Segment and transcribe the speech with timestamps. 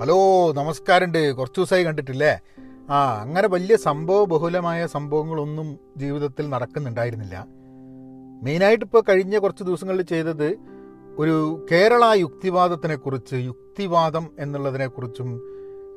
[0.00, 2.40] Hello നമസ്കാരമുണ്ട് കുറച്ച് ദിവസമായി കണ്ടിട്ടില്ലേ?
[2.90, 7.46] ആ അങ്ങനെ വലിയ സംഭവ ബഹുലമായ സംഭവങ്ങളൊന്നും ജീവിതത്തിൽ നടക്കുന്നുണ്ടായിരുന്നില്ല.
[8.42, 10.56] മെയിനായിട്ട് ഇപ്പോൾ കഴിഞ്ഞ കുറച്ച് ദിവസങ്ങളിൽ ചെയ്തത്
[11.18, 15.42] ഒരു കേരള യുക്തിവാദത്തിനെക്കുറിച്ച് യുക്തിവാദം എന്നുള്ളതിനെക്കുറിച്ചും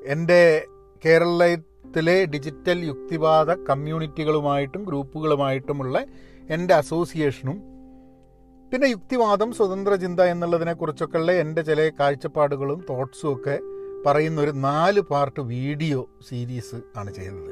[0.06, 0.68] എന്റെ
[1.06, 6.06] കേരളത്തിലെ ഡിജിറ്റൽ യുക്തിവാദ കമ്മ്യൂണിറ്റികളുമായിട്ടും ഗ്രൂപ്പുകളുമായിട്ടുമുള്ള
[6.50, 7.58] എന്റെ അസോസിയേഷനും
[8.74, 13.60] പിന്നെ യുക്തിവാദം സ്വതന്ത്ര ചിന്ത എന്നുള്ളതിനെക്കുറിച്ചൊക്കെയുള്ള എന്റെ ചില കാഴ്ചപ്പാടുകളും തോട്ട്സും ഒക്കെ
[14.06, 17.52] പറയുന്ന ഒരു നാല് പാർട്ട് വീഡിയോ സീരീസ് ആണ് ചെയ്തത്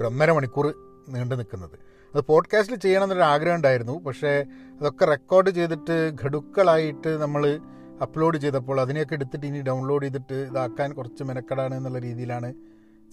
[0.00, 0.74] ഒരു ഒന്നര മണിക്കൂർ
[1.08, 1.70] നീണ്ടു നിൽക്കുന്നത്.
[2.14, 3.98] അത് പോഡ്കാസ്റ്റിൽ ചെയ്യണമെന്നൊരു ആഗ്രഹം ഉണ്ടായിരുന്നു.
[3.98, 4.44] പക്ഷേ
[4.80, 7.60] അതൊക്കെ റെക്കോർഡ് ചെയ്തിട്ട് ഘടുക്കളായിട്ട് നമ്മൾ
[8.02, 12.54] അപ്ലോഡ് ചെയ്തപ്പോൾ അതിനെയൊക്കെ എടുത്തിട്ട് ഇനി ഡൗൺലോഡ് ചെയ്തിട്ട് ഇതാക്കാൻ കുറച്ച് മെനക്കെടാണ് എന്നുള്ള രീതിയിലാണ്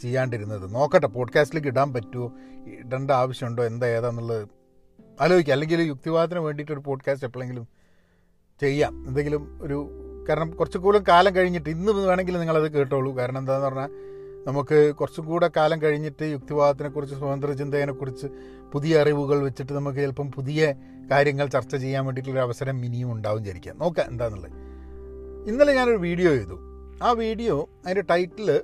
[0.01, 0.75] ചെയ്യാണ്ടിരുന്നത്.
[0.75, 2.33] നോക്കട്ടെ പോഡ്കാസ്റ്റിലേക്ക് ഇടാൻ പറ്റുമോ?
[2.65, 3.63] ഇടേണ്ട ആവശ്യമുണ്ടോ?
[3.63, 4.47] എന്താ ഏതാന്നുള്ളത്
[5.21, 7.67] ആലോചിക്കുക അല്ലെങ്കിൽ യുക്തിവാദത്തിന് വേണ്ടിയിട്ട് ഒരു പോഡ്കാസ്റ്റ് എപ്പോഴെങ്കിലും
[8.59, 9.07] ചെയ്യാം.
[9.07, 13.17] എന്തെങ്കിലും ഒരു കാരണം കുറച്ചും കൂടെ കാലം കഴിഞ്ഞിട്ട് ഇന്ന് വേണമെങ്കിൽ നിങ്ങളത് കേട്ടോളൂ.
[13.17, 13.89] കാരണം എന്താണെന്ന് പറഞ്ഞാൽ
[14.47, 18.27] നമുക്ക് കുറച്ചും കൂടെ കാലം കഴിഞ്ഞിട്ട് യുക്തിവാദത്തിനെക്കുറിച്ച് സ്വതന്ത്ര ചിന്തയെക്കുറിച്ച്
[18.73, 20.73] പുതിയ അറിവുകൾ വെച്ചിട്ട് നമുക്ക് ചിലപ്പം പുതിയ
[21.11, 23.77] കാര്യങ്ങൾ ചർച്ച ചെയ്യാൻ വേണ്ടിയിട്ടുള്ളൊരു അവസരം ഇനിയും ഉണ്ടാവും വിചാരിക്കാം.
[23.77, 24.55] നോക്കാം എന്താണെന്നുള്ളത്
[25.49, 26.57] ഇന്നലെ ഞാനൊരു വീഡിയോ ചെയ്തു.
[27.03, 28.61] ആ വീഡിയോ അതിന്റെ ടൈറ്റിൽ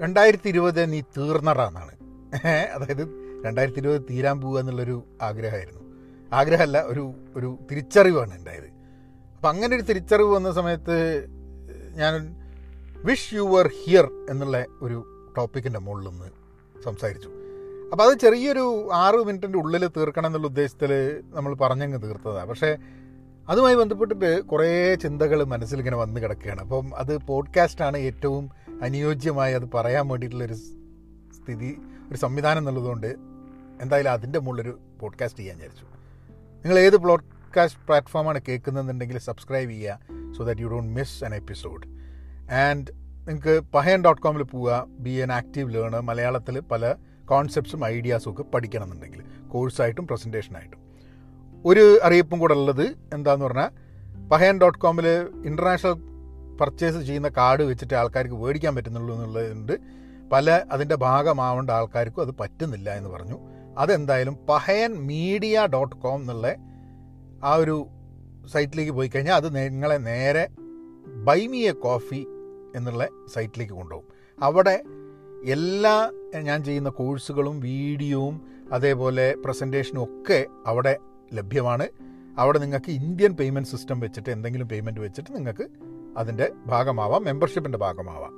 [0.00, 1.94] രണ്ടായിരത്തി ഇരുപത് നീ തീർന്നടാ എന്നാണ്
[2.74, 3.04] അതായത്
[3.44, 5.82] രണ്ടായിരത്തി ഇരുപത് തീരാൻ പോവുക എന്നുള്ളൊരു ആഗ്രഹമായിരുന്നു.
[6.32, 8.81] ആഗ്രഹമല്ല ഒരു ഒരു തിരിച്ചറിവാണ് ഉണ്ടായത്
[9.42, 11.26] അപ്പം അങ്ങനെ ഒരു തിരിച്ചറിവ് വന്ന സമയത്ത്
[11.94, 12.36] ഞാൻ
[13.04, 14.98] വിഷ് യു വർ ഹിയർ എന്നുള്ള ഒരു
[15.36, 16.10] ടോപ്പിക്കിന്റെ മുകളിൽ
[16.84, 17.28] സംസാരിച്ചു.
[17.92, 20.92] അപ്പോൾ അത് ചെറിയൊരു ആറ് മിനിറ്റിന്റെ ഉള്ളിൽ തീർക്കണം എന്നുള്ള ഉദ്ദേശത്തിൽ
[21.30, 22.76] നമ്മൾ പറഞ്ഞങ്ങ് തീർത്തതാണ് പക്ഷേ
[23.48, 26.60] അതുമായി ബന്ധപ്പെട്ടിട്ട് കുറേ ചിന്തകൾ മനസ്സിൽ ഇങ്ങനെ വന്ന് കിടക്കുകയാണ്.
[26.60, 28.50] അപ്പം അത് പോഡ്കാസ്റ്റാണ് ഏറ്റവും
[28.82, 31.78] അനുയോജ്യമായി അത് പറയാൻ വേണ്ടിയിട്ടുള്ളൊരു സ്ഥിതി
[32.10, 33.14] ഒരു സംവിധാനം എന്നുള്ളതുകൊണ്ട്
[33.80, 35.84] എന്തായാലും അതിന്റെ മുകളിലൊരു പോഡ്കാസ്റ്റ് ചെയ്യാൻ വിചാരിച്ചു.
[36.64, 36.96] നിങ്ങൾ ഏത്
[37.52, 39.98] പോഡ്കാസ്റ്റ് പ്ലാറ്റ്ഫോമാണ് കേൾക്കുന്നതെന്നുണ്ടെങ്കിൽ സബ്സ്ക്രൈബ് ചെയ്യുക
[40.36, 41.82] so that you don't miss an episode
[42.52, 42.86] and
[43.28, 46.84] നിങ്ങൾക്ക് പഹയൻ ഡോട്ട് കോമിൽ പോവുക ബി എൻ ആക്റ്റീവ് ലേണർ മലയാളത്തിൽ പല
[47.26, 50.80] കോൺസെപ്റ്റ്സും ഐഡിയാസും ഒക്കെ പഠിക്കണം എന്നുണ്ടെങ്കിൽ കോഴ്സായിട്ടും പ്രസന്റേഷനായിട്ടും
[51.64, 53.70] ഒരു അറിയിപ്പും കൂടെ ഉള്ളത് എന്താന്ന് പറഞ്ഞാൽ
[54.28, 55.08] പഹയൻ ഡോട്ട് കോമിൽ
[55.44, 55.94] ഇന്റർനാഷണൽ
[56.56, 59.74] പർച്ചേസ് ചെയ്യുന്ന കാർഡ് വെച്ചിട്ട് ആൾക്കാർക്ക് മേടിക്കാൻ പറ്റുന്നുള്ളൂ എന്നുള്ളതുകൊണ്ട്
[60.32, 63.38] പല അതിന്റെ ഭാഗമാവേണ്ട ആൾക്കാർക്കും അത് പറ്റുന്നില്ല എന്ന് പറഞ്ഞു.
[63.78, 66.46] അതെന്തായാലും പഹയൻ മീഡിയ ഡോട്ട് കോം എന്നുള്ള
[67.44, 67.86] ആ ഒരു
[68.52, 70.48] സൈറ്റിലേക്ക് പോയി കഴിഞ്ഞാൽ അത് നിങ്ങളെ നേരെ
[71.24, 72.26] ബൈമിയ കോഫി
[72.76, 74.08] എന്നുള്ള സൈറ്റിലേക്ക് കൊണ്ടുപോകും.
[74.42, 74.82] അവിടെ
[75.44, 76.10] എല്ലാ
[76.40, 78.40] ഞാൻ ചെയ്യുന്ന കോഴ്സുകളും വീഡിയോയും
[78.72, 80.98] അതേപോലെ പ്രസന്റേഷനും ഒക്കെ അവിടെ
[81.34, 81.88] ലഭ്യമാണ്.
[82.38, 85.66] അവിടെ നിങ്ങൾക്ക് ഇന്ത്യൻ പേയ്മെന്റ് സിസ്റ്റം വെച്ചിട്ട് എന്തെങ്കിലും പേയ്മെന്റ് വെച്ചിട്ട് നിങ്ങൾക്ക്
[86.16, 88.32] അതിന്റെ ഭാഗമാവാം മെമ്പർഷിപ്പിന്റെ ഭാഗമാവാം.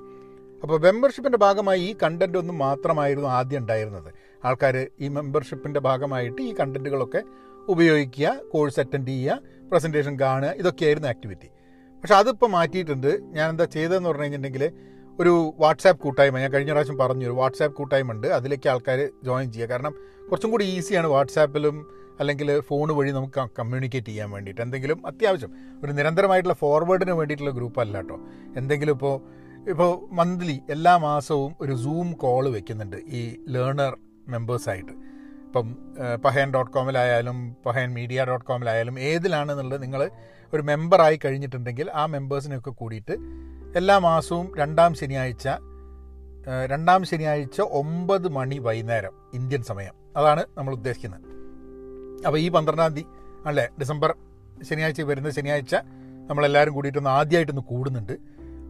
[0.63, 4.13] അപ്പോൾ മെമ്പർഷിപ്പിന്റെ ഭാഗമായി ഈ കണ്ടന്റ് ഒന്നും മാത്രമായിരുന്നു ആദ്യം ഉണ്ടായിരുന്നത്.
[4.45, 7.23] ആൾക്കാർ ഈ മെമ്പർഷിപ്പിന്റെ ഭാഗമായിട്ട് ഈ കണ്ടന്റുകളൊക്കെ
[7.69, 11.49] ഉപയോഗിക്കുക കോഴ്സ് അറ്റൻഡ് ചെയ്യുക പ്രസന്റേഷൻ കാണുക ഇതൊക്കെയായിരുന്നു ആക്ടിവിറ്റി
[12.03, 13.19] പക്ഷെ അതിപ്പോൾ മാറ്റിയിട്ടുണ്ട്.
[13.33, 14.73] ഞാൻ എന്താ ചെയ്തതെന്ന് പറഞ്ഞു കഴിഞ്ഞിട്ടുണ്ടെങ്കിൽ
[15.21, 18.27] ഒരു വാട്സാപ്പ് കൂട്ടായ്മ ഞാൻ കഴിഞ്ഞ പ്രാവശ്യം പറഞ്ഞു ഒരു വാട്സാപ്പ് കൂട്ടായ്മ ഉണ്ട്.
[18.27, 19.71] അതിലേക്ക് ആൾക്കാർ ജോയിൻ ചെയ്യുക.
[19.71, 19.95] കാരണം
[20.31, 21.87] കുറച്ചും കൂടി ഈസിയാണ് വാട്സാപ്പിലും
[22.21, 24.63] അല്ലെങ്കിൽ ഫോൺ വഴി നമുക്ക് കമ്മ്യൂണിക്കേറ്റ് ചെയ്യാൻ വേണ്ടിയിട്ട്.
[24.63, 25.53] എന്തെങ്കിലും അത്യാവശ്യം.
[25.85, 28.19] ഒരു നിരന്തരമായിട്ടുള്ള ഫോർവേഡിന് വേണ്ടിയിട്ടുള്ള ഗ്രൂപ്പ് അല്ല കേട്ടോ
[28.57, 33.97] എന്തെങ്കിലും ഇപ്പോൾ ഇപ്പോൾ മന്ത്ലി എല്ലാ മാസവും ഒരു സൂം കോൾ വെക്കുന്നുണ്ട് ഈ ലേണർ
[34.29, 35.14] മെമ്പേഴ്സായിട്ട്
[35.55, 35.77] ഇപ്പം
[36.25, 40.11] പഹയൻ ഡോട്ട് കോമിലായാലും പഹയൻ മീഡിയ ഡോട്ട് കോമിലായാലും ഏതിലാണെന്നുള്ളത് നിങ്ങൾ
[40.55, 43.13] ഒരു മെമ്പറായി കഴിഞ്ഞിട്ടുണ്ടെങ്കിൽ ആ മെമ്പേഴ്സിനെയൊക്കെ കൂടിയിട്ട്
[43.77, 45.49] എല്ലാ മാസവും രണ്ടാം ശനിയാഴ്ച
[46.67, 49.95] രണ്ടാം ശനിയാഴ്ച ഒമ്പത് മണി വൈകുന്നേരം ഇന്ത്യൻ സമയം.
[50.17, 51.23] അതാണ് നമ്മൾ ഉദ്ദേശിക്കുന്നത്.
[52.27, 53.07] അപ്പോൾ ഈ പന്ത്രണ്ടാം തീയതി
[53.47, 54.15] അല്ലേ ഡിസംബർ
[54.63, 55.75] ശനിയാഴ്ച വരുന്ന ശനിയാഴ്ച
[56.29, 58.17] നമ്മളെല്ലാവരും കൂടിയിട്ടൊന്ന് ആദ്യമായിട്ടൊന്ന് കൂടുന്നുണ്ട്.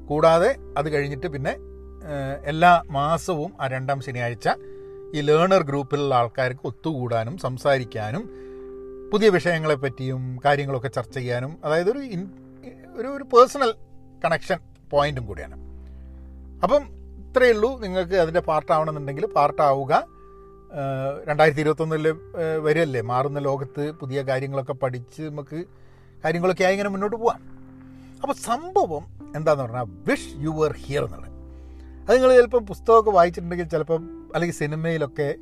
[0.09, 1.57] കൂടാതെ അത് കഴിഞ്ഞിട്ട് പിന്നെ
[2.45, 4.49] എല്ലാ മാസവും ആ രണ്ടാം ശനിയാഴ്ച
[5.15, 8.31] ഈ ലേണർ ഗ്രൂപ്പിലുള്ള ആൾക്കാർക്ക് ഒത്തുകൂടാനും സംസാരിക്കാനും
[9.13, 12.31] പുതിയ വിഷയങ്ങളെ പറ്റിയും കാര്യങ്ങളൊക്കെ ചർച്ച ചെയ്യാനും അതായത് ഒരു ഇൻ
[12.97, 13.75] ഒരു ഒരു പേഴ്സണൽ
[14.25, 14.59] കണക്ഷൻ
[14.91, 15.57] പോയിന്റും കൂടിയാണ്.
[16.63, 16.83] അപ്പം
[17.29, 17.81] ഇത്രയേ ഉള്ളൂ.
[17.81, 20.09] നിങ്ങൾക്ക് അതിന്റെ പാർട്ടാവണമെന്നുണ്ടെങ്കിൽ പാർട്ടാവുക.
[21.29, 22.09] രണ്ടായിരത്തി ഇരുപത്തൊന്നിൽ
[22.63, 25.65] വരുമല്ലേ മാറുന്ന ലോകത്ത് പുതിയ കാര്യങ്ങളൊക്കെ പഠിച്ച് നമുക്ക്
[26.25, 27.41] കാര്യങ്ങളൊക്കെ ആയി ഇങ്ങനെ മുന്നോട്ട് പോവാം.
[28.23, 29.07] അപ്പോൾ സംഭവം
[29.37, 31.31] എന്താണെന്ന് പറഞ്ഞാൽ വിഷ് യു വർ ഹിയർ എന്നുള്ളത്.
[32.03, 35.35] അത് നിങ്ങൾ ചിലപ്പോൾ പുസ്തകമൊക്കെ വായിച്ചിട്ടുണ്ടെങ്കിൽ ചിലപ്പം അല്ലെങ്കിൽ സിനിമയിലൊക്കെ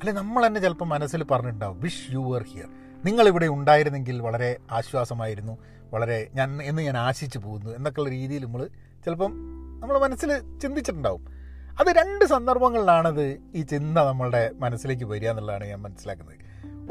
[0.00, 2.68] അല്ലെങ്കിൽ നമ്മൾ തന്നെ ചിലപ്പോൾ മനസ്സിൽ പറഞ്ഞിട്ടുണ്ടാവും വിഷ് യു വർ ഹിയർ
[3.04, 5.58] നിങ്ങളിവിടെ ഉണ്ടായിരുന്നെങ്കിൽ വളരെ ആശ്വാസമായിരുന്നു
[5.94, 8.68] വളരെ ഞാൻ എന്ന് ഞാൻ ആശിച്ചു പോകുന്നു എന്നൊക്കെയുള്ള രീതിയിൽ നമ്മൾ
[9.04, 9.32] ചിലപ്പം
[9.80, 11.40] നമ്മൾ മനസ്സിൽ ചിന്തിച്ചിട്ടുണ്ടാവും.
[11.80, 16.36] അത് രണ്ട് സന്ദർഭങ്ങളിലാണത് ഈ ചിന്ത നമ്മളുടെ മനസ്സിലേക്ക് വരിക എന്നുള്ളതാണ് ഞാൻ മനസ്സിലാക്കുന്നത്.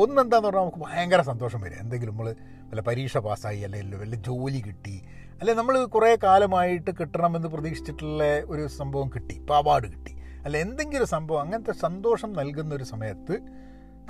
[0.02, 1.78] ഒന്നെന്താന്ന് പറഞ്ഞാൽ നമുക്ക് ഭയങ്കര സന്തോഷം വരിക.
[1.78, 5.02] എന്തെങ്കിലും നമ്മൾ വല്ല പരീക്ഷ പാസ്സായി അല്ലെങ്കിൽ വല്ല ജോലി കിട്ടി
[5.40, 10.19] അല്ലെ നമ്മൾ കുറേ കാലമായിട്ട് കിട്ടണമെന്ന് പ്രതീക്ഷിച്ചിട്ടുള്ള ഒരു സംഭവം കിട്ടി ഇപ്പോൾ അവാർഡ് കിട്ടി.
[10.45, 13.36] അല്ല എന്തെങ്കിലും സംഭവം അങ്ങനത്തെ സന്തോഷം നൽകുന്ന ഒരു സമയത്ത്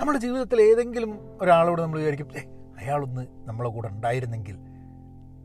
[0.00, 2.40] നമ്മുടെ ജീവിതത്തിൽ ഏതെങ്കിലും ഒരാളോട് നമ്മൾ വിചാരിക്കും ഏ
[2.80, 4.56] അയാളൊന്ന് നമ്മളെ കൂടെ ഉണ്ടായിരുന്നെങ്കിൽ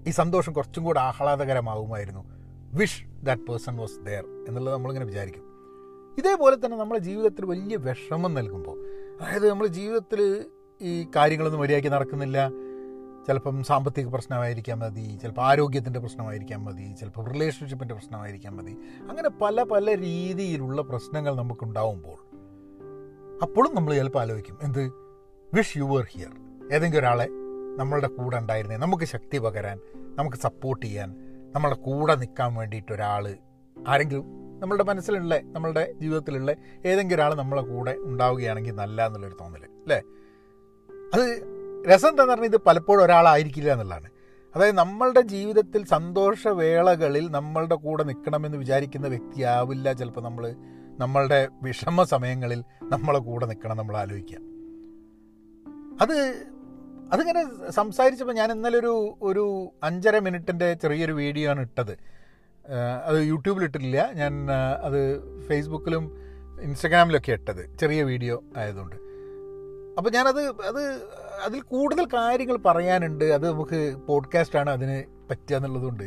[0.07, 2.23] ഈ സന്തോഷം കുറച്ചും കൂടെ ആഹ്ലാദകരമാകുമായിരുന്നു.
[2.73, 5.43] Wish that person was there എന്നുള്ളത് നമ്മളിങ്ങനെ വിചാരിക്കും.
[6.17, 8.77] ഇതേപോലെ തന്നെ നമ്മുടെ ജീവിതത്തിൽ വലിയ വിഷമം നൽകുമ്പോൾ
[9.21, 10.45] അതായത് നമ്മൾ ജീവിതത്തിൽ
[10.81, 12.51] ഈ കാര്യങ്ങളൊന്നും മര്യാദയ്ക്ക് നടക്കുന്നില്ല
[13.27, 18.71] ചിലപ്പം സാമ്പത്തിക പ്രശ്നമായിരിക്കാം മതി ചിലപ്പോൾ ആരോഗ്യത്തിന്റെ പ്രശ്നമായിരിക്കാം മതി ചിലപ്പോൾ റിലേഷൻഷിപ്പിന്റെ പ്രശ്നമായിരിക്കാം മതി.
[19.09, 22.19] അങ്ങനെ പല പല രീതിയിലുള്ള പ്രശ്നങ്ങൾ നമുക്കുണ്ടാവുമ്പോൾ
[23.41, 24.83] അപ്പോഴും നമ്മൾ ചിലപ്പോൾ ആലോചിക്കും എന്ത്?
[25.53, 26.31] വിഷ് യു വർ ഹിയർ
[26.73, 27.27] ഏതെങ്കിലും ഒരാളെ
[27.77, 29.79] നമ്മളുടെ കൂടെ ഉണ്ടായിരുന്നേ നമുക്ക് ശക്തി പകരാൻ
[30.15, 31.09] നമുക്ക് സപ്പോർട്ട് ചെയ്യാൻ
[31.51, 33.35] നമ്മളുടെ കൂടെ നിൽക്കാൻ വേണ്ടിയിട്ട് ഒരാൾ
[33.77, 34.25] ആരെങ്കിലും
[34.59, 36.51] നമ്മളുടെ മനസ്സിലുള്ള നമ്മളുടെ ജീവിതത്തിലുള്ള
[36.85, 39.99] ഏതെങ്കിലും ഒരാൾ നമ്മളെ കൂടെ ഉണ്ടാവുകയാണെങ്കിൽ നല്ല എന്നുള്ളൊരു തോന്നൽ അല്ലേ?
[41.13, 41.54] അത്
[41.89, 44.09] രസം എന്താന്ന് പറഞ്ഞാൽ ഇത് പലപ്പോഴും ഒരാളായിരിക്കില്ല എന്നുള്ളതാണ്.
[44.55, 50.55] അതായത് നമ്മളുടെ ജീവിതത്തിൽ സന്തോഷവേളകളിൽ നമ്മളുടെ കൂടെ നിൽക്കണമെന്ന് വിചാരിക്കുന്ന വ്യക്തിയാവില്ല ചിലപ്പോൾ നമ്മൾ
[50.99, 54.37] നമ്മളുടെ വിഷമ സമയങ്ങളിൽ നമ്മളെ കൂടെ നിൽക്കണം നമ്മൾ ആലോചിക്കുക.
[56.01, 56.45] അത്
[57.11, 61.97] അതിങ്ങനെ സംസാരിച്ചപ്പോൾ ഞാൻ ഇന്നലെ ഒരു ഒരു അഞ്ചര മിനിറ്റിന്റെ ചെറിയൊരു വീഡിയോ ആണ് ഇട്ടത്.
[63.05, 64.11] അത് യൂട്യൂബിൽ ഇട്ടിട്ടില്ല.
[64.11, 64.51] ഞാൻ
[64.81, 64.99] അത്
[65.47, 66.17] ഫേസ്ബുക്കിലും
[66.61, 67.77] ഇൻസ്റ്റഗ്രാമിലൊക്കെ ഇട്ടത്.
[67.77, 69.04] ചെറിയ വീഡിയോ ആയതുകൊണ്ട്.
[69.97, 71.07] അപ്പോൾ ഞാനത് അത്
[71.45, 73.25] അതിൽ കൂടുതൽ കാര്യങ്ങൾ പറയാനുണ്ട്.
[73.25, 76.03] അത് നമുക്ക് പോഡ്കാസ്റ്റാണ് അതിന് പറ്റുക എന്നുള്ളതുകൊണ്ട്.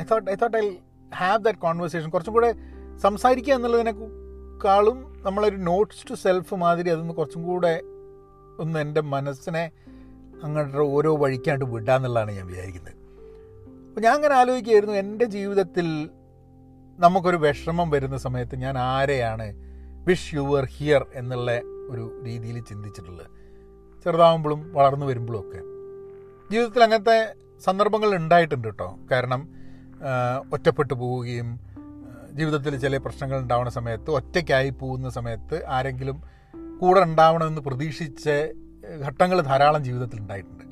[0.00, 0.70] I thought I thought I
[1.14, 2.54] have that conversation കുറച്ചും കൂടെ
[2.96, 7.82] സംസാരിക്കുക എന്നുള്ളതിനേക്കാളും നമ്മളൊരു നോട്ട്സ് ടു സെൽഫ് മാതിരി അതൊന്ന് കുറച്ചും കൂടെ
[8.58, 9.70] ഒന്ന് എന്റെ മനസ്സിനെ
[10.44, 12.94] അങ്ങോട്ട് ഓരോ വഴിക്കാണ്ട് വിടാന്നുള്ളതാണ് ഞാൻ വിചാരിക്കുന്നത്.
[13.88, 16.10] അപ്പോൾ ഞാൻ അങ്ങനെ ആലോചിക്കുകയായിരുന്നു എന്റെ ജീവിതത്തിൽ
[16.98, 19.52] നമുക്കൊരു വിഷമം വരുന്ന സമയത്ത് ഞാൻ ആരെയാണ്
[20.06, 21.60] വിഷ് യുവർ ഹിയർ എന്നുള്ള
[21.90, 23.30] ഒരു രീതിയിൽ ചിന്തിച്ചിട്ടുള്ളത്.
[24.04, 25.60] ചെറുതാവുമ്പോഴും വളർന്നു വരുമ്പോഴും ഒക്കെ
[26.52, 28.98] ജീവിതത്തിൽ അങ്ങനത്തെ സന്ദർഭങ്ങൾ ഉണ്ടായിട്ടുണ്ട് കേട്ടോ.
[29.10, 29.48] കാരണം
[30.52, 31.60] ഒറ്റപ്പെട്ടു പോവുകയും
[32.32, 36.22] ജീവിതത്തിൽ ചില പ്രശ്നങ്ങൾ ഉണ്ടാവുന്ന സമയത്ത് ഒറ്റയ്ക്കായി പോകുന്ന സമയത്ത് ആരെങ്കിലും
[36.80, 38.30] കൂടെ ഉണ്ടാവണമെന്ന് പ്രതീക്ഷിച്ച
[39.06, 40.64] ഘട്ടങ്ങൾ ധാരാളം ജീവിതത്തിൽ ഉണ്ടായിട്ടുണ്ട്.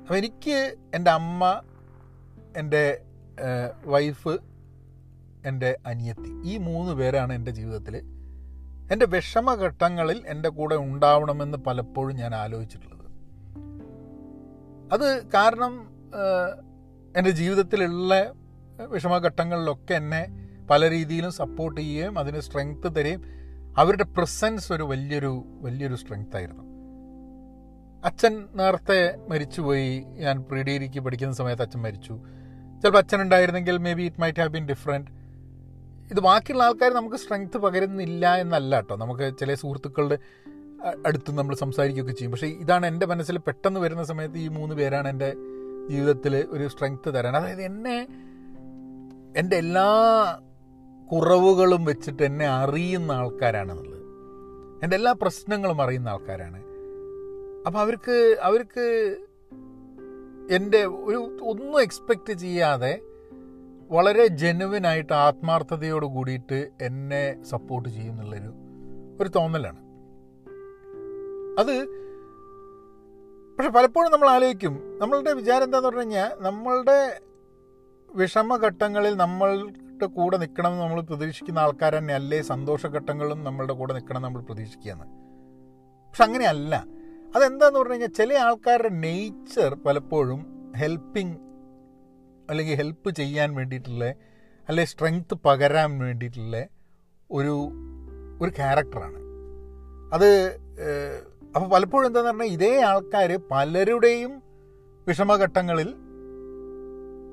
[0.00, 1.62] അപ്പോൾ എനിക്ക് എന്റെ അമ്മ
[2.56, 3.00] എന്റെ
[3.86, 4.38] വൈഫ്
[5.46, 8.13] എന്റെ അനിയത്തി ഈ മൂന്ന് പേരാണ് എന്റെ ജീവിതത്തിൽ
[8.92, 13.06] എന്റെ വിഷമഘട്ടങ്ങളിൽ എന്റെ കൂടെ ഉണ്ടാവണമെന്ന് പലപ്പോഴും ഞാൻ ആലോചിച്ചിട്ടുള്ളത്.
[14.92, 15.74] അത് കാരണം
[17.16, 18.32] എന്റെ ജീവിതത്തിലുള്ള
[18.88, 20.22] വിഷമഘട്ടങ്ങളിലൊക്കെ എന്നെ
[20.70, 23.22] പല രീതിയിലും സപ്പോർട്ട് ചെയ്യുകയും അതിന് സ്ട്രെങ്ത് തരികയും
[23.78, 26.64] അവരുടെ പ്രസൻസ് ഒരു വലിയൊരു വലിയൊരു സ്ട്രെങ്ത് ആയിരുന്നു.
[28.04, 30.00] അച്ഛൻ നേരത്തെ മരിച്ചുപോയി.
[30.00, 32.14] ഞാൻ പ്രീ ഡിഗ്രിക്ക് പഠിക്കുന്ന സമയത്ത് അച്ഛൻ മരിച്ചു.
[32.80, 35.10] ചിലപ്പോൾ അച്ഛൻ ഉണ്ടായിരുന്നെങ്കിൽ maybe it might have been different
[36.10, 38.96] ഇത് ബാക്കിയുള്ള ആൾക്കാർ നമുക്ക് സ്ട്രെങ്ത് പകരുന്നില്ല എന്നല്ല കേട്ടോ.
[38.96, 40.18] നമുക്ക് ചില സുഹൃത്തുക്കളുടെ
[41.06, 42.32] അടുത്ത് നമ്മൾ സംസാരിക്കുകയൊക്കെ ചെയ്യും.
[42.32, 45.34] പക്ഷേ ഇതാണ് എന്റെ മനസ്സിൽ പെട്ടെന്ന് വരുന്ന സമയത്ത് ഈ മൂന്ന് പേരാണ് എന്റെ
[45.88, 47.36] ജീവിതത്തിൽ ഒരു സ്ട്രെങ്ത് തരാൻ.
[47.36, 48.08] അതായത് എന്നെ
[49.36, 49.86] എന്റെ എല്ലാ
[51.12, 54.02] കുറവുകളും വെച്ചിട്ട് എന്നെ അറിയുന്ന ആൾക്കാരാണെന്നുള്ളത്.
[54.82, 56.62] എന്റെ എല്ലാ പ്രശ്നങ്ങളും അറിയുന്ന ആൾക്കാരാണ്.
[57.66, 59.16] അപ്പം അവർക്ക് അവർക്ക്
[60.50, 63.00] എന്റെ ഒരു ഒന്നും എക്സ്പെക്റ്റ് ചെയ്യാതെ
[63.90, 68.54] വളരെ ജെനുവിനായിട്ട് ആത്മാർത്ഥതയോട് കൂടിയിട്ട് എന്നെ സപ്പോർട്ട് ചെയ്യുന്നുള്ളൊരു
[69.20, 69.80] ഒരു തോന്നലാണ്.
[71.58, 71.86] അത്
[73.56, 77.20] പക്ഷെ പലപ്പോഴും നമ്മൾ ആലോചിക്കും നമ്മളുടെ വിചാരം എന്താന്ന് പറഞ്ഞു കഴിഞ്ഞാൽ നമ്മളുടെ
[78.14, 85.06] വിഷമഘട്ടങ്ങളിൽ നമ്മളുടെ കൂടെ നിൽക്കണമെന്ന് നമ്മൾ പ്രതീക്ഷിക്കുന്ന ആൾക്കാർ തന്നെ അല്ലേ സന്തോഷഘട്ടങ്ങളും നമ്മളുടെ കൂടെ നിൽക്കണം നമ്മൾ പ്രതീക്ഷിക്കുകയാണ്.
[86.08, 86.84] പക്ഷെ അങ്ങനെയല്ല.
[87.36, 91.53] അതെന്താന്ന് പറഞ്ഞു കഴിഞ്ഞാൽ ചില ആൾക്കാരുടെ നേച്ചർ പലപ്പോഴും ഹെൽപ്പിംഗ്
[92.50, 94.04] അല്ലെങ്കിൽ ഹെൽപ്പ് ചെയ്യാൻ വേണ്ടിയിട്ടുള്ള
[94.68, 96.56] അല്ലെങ്കിൽ സ്ട്രെങ്ത് പകരാൻ വേണ്ടിയിട്ടുള്ള
[97.30, 97.54] ഒരു
[98.40, 99.20] ഒരു ക്യാരക്ടറാണ്
[100.12, 100.28] അത്
[101.56, 104.42] അപ്പോൾ പലപ്പോഴും എന്താന്ന് പറഞ്ഞാൽ ഇതേ ആൾക്കാർ പലരുടെയും
[105.06, 105.90] വിഷമഘട്ടങ്ങളിൽ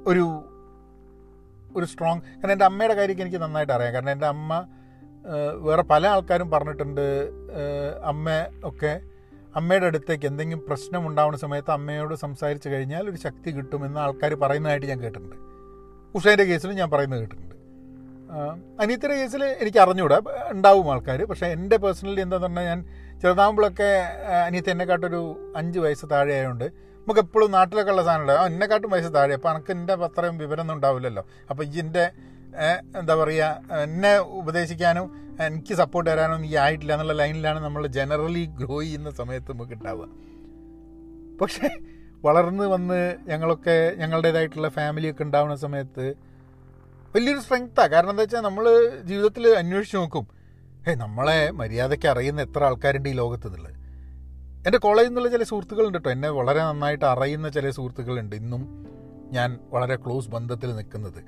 [0.08, 0.26] ഒരു
[1.76, 3.94] ഒരു സ്ട്രോങ് കാരണം എന്റെ അമ്മയുടെ കാര്യമൊക്കെ എനിക്ക് നന്നായിട്ട് അറിയാം.
[3.94, 4.68] കാരണം എന്റെ അമ്മ
[5.58, 7.06] വേറെ പല ആൾക്കാരും പറഞ്ഞിട്ടുണ്ട്
[8.04, 8.28] അമ്മ
[8.64, 8.92] ഒക്കെ
[9.56, 15.00] അമ്മയുടെ അടുത്തേക്ക് എന്തെങ്കിലും പ്രശ്നം ഉണ്ടാവുന്ന സമയത്ത് അമ്മയോട് സംസാരിച്ച് കഴിഞ്ഞാൽ ഒരു ശക്തി കിട്ടുമെന്ന് ആൾക്കാർ പറയുന്നതായിട്ട് ഞാൻ
[15.00, 15.36] കേട്ടിട്ടുണ്ട്.
[16.16, 17.56] ഉഷേന്റെ കേസിലും ഞാൻ പറയുന്നത് കേട്ടിട്ടുണ്ട്.
[18.82, 20.22] അനിയത്തിന്റെ കേസിൽ എനിക്ക് അറിഞ്ഞുകൂടാ.
[20.50, 22.86] ഉണ്ടാവും ആൾക്കാർ പക്ഷേ എന്റെ പേഴ്സണലി എന്താന്ന് പറഞ്ഞാൽ ഞാൻ
[23.22, 23.90] ചെറുതാകുമ്പോഴൊക്കെ
[24.46, 29.34] അനിയത്തി എന്നെക്കാട്ടൊരു അഞ്ച് വയസ്സ് താഴെ ആയതുകൊണ്ട് നമുക്ക് എപ്പോഴും നാട്ടിലൊക്കെ ഉള്ള സാധനം ഉണ്ടാവും എന്നെക്കാട്ടും വയസ്സ് താഴെ.
[29.34, 31.26] അപ്പോൾ എനിക്ക് എന്റെ അത്രയും വിവരമൊന്നും ഉണ്ടാവില്ലല്ലോ.
[31.50, 32.12] അപ്പോൾ ഇതിന്റെ
[33.00, 35.12] എന്താ പറയുക എന്നെ ഉപദേശിക്കാനും
[35.46, 40.08] എനിക്ക് സപ്പോർട്ട് തരാനും ഈ ആയിട്ടില്ല എന്നുള്ള ലൈനിലാണ് നമ്മൾ ജനറലി ഗ്രോ ചെയ്യുന്ന സമയത്ത് നമുക്ക് ഉണ്ടാവുക
[41.42, 41.70] പക്ഷേ
[42.24, 46.16] വളർന്ന് വന്ന് ഞങ്ങളൊക്കെ ഞങ്ങളുടേതായിട്ടുള്ള ഫാമിലിയൊക്കെ ഉണ്ടാവുന്ന സമയത്ത്
[47.16, 48.66] വലിയൊരു സ്ട്രെങ്ത്താണ് കാരണം എന്താ വെച്ചാൽ നമ്മൾ
[49.04, 50.28] ജീവിതത്തിൽ അന്വേഷിച്ച് നോക്കും.
[50.88, 53.74] ഏ നമ്മളെ മര്യാദയ്ക്ക് അറിയുന്ന എത്ര ആൾക്കാരുണ്ട് ഈ ലോകത്ത് എന്നുള്ളത്.
[54.66, 58.36] എന്റെ കോളേജിൽ നിന്നുള്ള ചില സുഹൃത്തുക്കളുണ്ട് കേട്ടോ എന്നെ വളരെ നന്നായിട്ട് അറിയുന്ന ചില സുഹൃത്തുക്കളുണ്ട്.
[58.36, 58.86] ഇന്നും
[59.32, 61.24] ഞാൻ വളരെ ക്ലോസ് ബന്ധത്തിൽ നിൽക്കുന്നത്.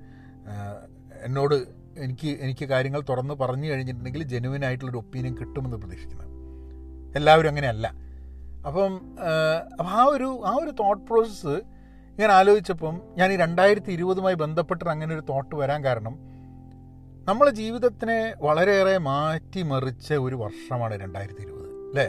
[1.23, 1.55] എന്നോട്
[1.97, 6.29] എനിക്ക് എനിക്ക് കാര്യങ്ങൾ തുറന്ന് പറഞ്ഞു കഴിഞ്ഞിട്ടുണ്ടെങ്കിൽ ജെനുവിൻ ആയിട്ടുള്ളൊരു ഒപ്പീനിയൻ കിട്ടുമെന്ന് പ്രതീക്ഷിക്കുന്നത്
[7.15, 7.87] എല്ലാവരും അങ്ങനെയല്ല.
[8.67, 8.93] അപ്പം
[9.73, 11.61] അപ്പം ആ ഒരു ആ ഒരു തോട്ട് പ്രോസസ്സ്
[12.11, 16.33] ഇങ്ങനെ ആലോചിച്ചപ്പം ഞാൻ ഈ രണ്ടായിരത്തി ഇരുപതുമായി ബന്ധപ്പെട്ട് അങ്ങനെ ഒരു തോട്ട് വരാൻ കാരണം
[17.27, 22.05] നമ്മളെ ജീവിതത്തിനെ വളരെയേറെ മാറ്റിമറിച്ച ഒരു വർഷമാണ് രണ്ടായിരത്തി ഇരുപത് അല്ലേ?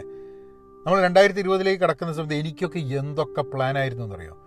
[0.85, 4.37] നമ്മൾ രണ്ടായിരത്തി ഇരുപതിലേക്ക് കടക്കുന്ന സമയത്ത് എനിക്കൊക്കെ എന്തൊക്കെ പ്ലാൻ ആയിരുന്നു എന്നറിയോ?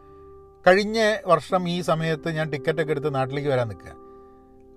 [0.66, 4.07] കഴിഞ്ഞ വർഷം ഈ സമയത്ത് ഞാൻ ടിക്കറ്റൊക്കെ എടുത്ത് നാട്ടിലേക്ക് വരാൻ നിൽക്കുക.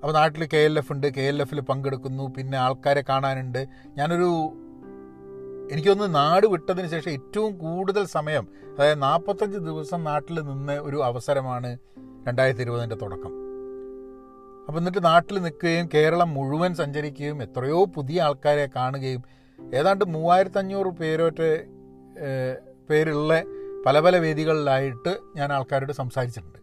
[0.01, 1.07] അപ്പോൾ നാട്ടിൽ കെ എൽ എഫ് ഉണ്ട്.
[1.13, 2.33] കെ എൽ എഫിൽ പങ്കെടുക്കുന്നു.
[2.37, 3.67] പിന്നെ ആൾക്കാരെ കാണാനുണ്ട്.
[3.97, 4.29] ഞാനൊരു
[5.71, 11.77] എനിക്കൊന്ന് നാട് വിട്ടതിന് ശേഷം ഏറ്റവും കൂടുതൽ സമയം അതായത് നാൽപ്പത്തഞ്ച് ദിവസം നാട്ടിൽ നിന്ന് ഒരു അവസരമാണ്
[12.27, 13.33] രണ്ടായിരത്തി ഇരുപതിന്റെ തുടക്കം.
[14.67, 19.23] അപ്പോൾ എന്നിട്ട് നാട്ടിൽ നിൽക്കുകയും കേരളം മുഴുവൻ സഞ്ചരിക്കുകയും എത്രയോ പുതിയ ആൾക്കാരെ കാണുകയും
[19.73, 21.47] ഏതാണ്ട് മൂവായിരത്തഞ്ഞൂറ് പേരോട്ട്
[22.89, 23.43] പേരുള്ള
[23.85, 26.60] പല പല വേദികളിലായിട്ട് ഞാൻ ആൾക്കാരോട് സംസാരിച്ചിട്ടുണ്ട്.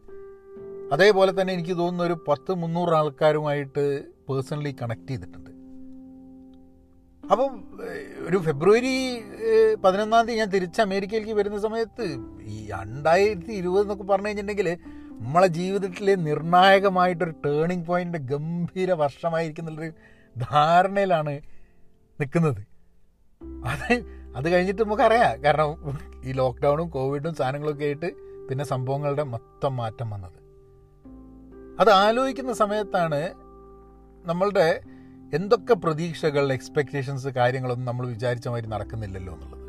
[0.92, 5.50] അതേപോലെ തന്നെ എനിക്ക് തോന്നുന്ന ഒരു പത്ത് മുന്നൂറ് ആൾക്കാരുമായിട്ട് പേഴ്സണലി കണക്ട് ചെയ്തിട്ടുണ്ട്.
[7.30, 7.52] അപ്പം
[8.28, 8.94] ഒരു ഫെബ്രുവരി
[9.84, 12.06] പതിനൊന്നാം തീയതി ഞാൻ തിരിച്ച് അമേരിക്കയിലേക്ക് വരുന്ന സമയത്ത്
[12.42, 14.78] ഈ രണ്ടായിരത്തി ഇരുപത് എന്നൊക്കെ പറഞ്ഞു കഴിഞ്ഞിട്ടുണ്ടെങ്കിൽ
[15.20, 19.92] നമ്മളെ ജീവിതത്തിലെ നിർണായകമായിട്ടൊരു ടേണിംഗ് പോയിന്റ് ഗംഭീര വർഷമായിരിക്കുന്നുള്ളൊരു
[20.50, 21.40] ധാരണയിലാണ്
[22.20, 22.62] നിൽക്കുന്നത്.
[23.64, 24.04] അത്
[24.36, 25.44] അത് കഴിഞ്ഞിട്ട് നമുക്കറിയാം.
[25.44, 28.10] കാരണം ഈ ലോക്ക്ഡൗണും കോവിഡും സാധനങ്ങളൊക്കെ ആയിട്ട്
[28.48, 30.47] പിന്നെ സംഭവങ്ങളുടെ മൊത്തം മാറ്റം വന്നത്.
[31.80, 33.34] അത് ആലോചിക്കുന്ന സമയത്താണ്
[34.26, 34.80] നമ്മളുടെ
[35.34, 39.68] എന്തൊക്കെ പ്രതീക്ഷകൾ എക്സ്പെക്റ്റേഷൻസ് കാര്യങ്ങളൊന്നും നമ്മൾ വിചാരിച്ച മാതിരി നടക്കുന്നില്ലല്ലോ എന്നുള്ളത്.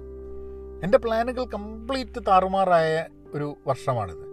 [0.83, 4.25] എന്റെ പ്ലാനുകൾ കംപ്ലീറ്റ് താറുമാറായ ഒരു വർഷമാണിത്.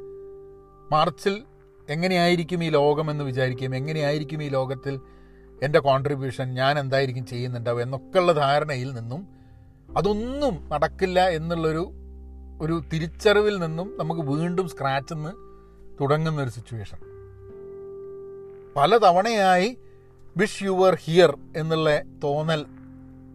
[0.91, 1.45] മാർച്ചിൽ
[1.89, 5.01] എങ്ങനെയായിരിക്കും ഈ ലോകം എന്ന് വിചാരിക്കും എങ്ങനെയായിരിക്കും ഈ ലോകത്തിൽ
[5.63, 9.29] എന്റെ കോൺട്രിബ്യൂഷൻ ഞാൻ എന്തായിരിക്കും ചെയ്യുന്നുണ്ടാവും എന്നൊക്കെയുള്ള ധാരണയിൽ നിന്നും
[9.97, 11.93] അതൊന്നും നടക്കില്ല എന്നുള്ളൊരു
[12.61, 15.33] ഒരു തിരിച്ചറിവിൽ നിന്നും നമുക്ക് വീണ്ടും സ്ക്രാച്ചിൽ നിന്ന്
[16.01, 17.16] തുടങ്ങുന്ന ഒരു സിറ്റുവേഷൻ
[18.77, 19.69] പല തവണയായി
[20.37, 21.91] വിഷ് യുവർ ഹിയർ എന്നുള്ള
[22.25, 22.63] തോന്നൽ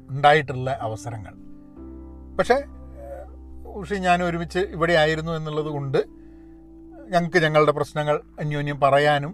[0.09, 1.33] ഉണ്ടായിട്ടുള്ള അവസരങ്ങൾ.
[2.37, 2.57] പക്ഷേ
[3.79, 5.97] ഉഷി ഞാൻ ഒരുമിച്ച് ഇവിടെ ആയിരുന്നു എന്നുള്ളത് കൊണ്ട്
[7.13, 9.33] ഞങ്ങൾക്ക് ഞങ്ങളുടെ പ്രശ്നങ്ങൾ അന്യോന്യം പറയാനും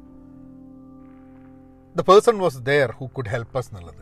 [1.96, 4.02] the person was there who could help us എന്നുള്ളത്.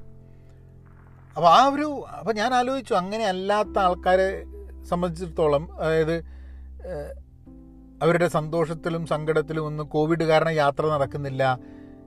[1.37, 1.87] അപ്പോൾ ആ ഒരു
[2.19, 4.27] അപ്പോൾ ഞാൻ ആലോചിച്ചു അങ്ങനെ അല്ലാത്ത ആൾക്കാരെ
[4.89, 6.17] സംബന്ധിച്ചിടത്തോളം അതായത്
[8.01, 11.43] അവരുടെ സന്തോഷത്തിലും സങ്കടത്തിലും ഒന്ന് കോവിഡ് കാരണം യാത്ര നടക്കുന്നില്ല.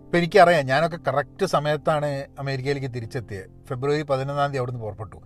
[0.09, 2.09] ഇപ്പം എനിക്കറിയാം ഞാനൊക്കെ കറക്റ്റ് സമയത്താണ്
[2.43, 5.19] അമേരിക്കയിലേക്ക് തിരിച്ചെത്തിയത് ഫെബ്രുവരി പതിനൊന്നാം തീയതി അവിടുന്ന് പുറപ്പെട്ടു.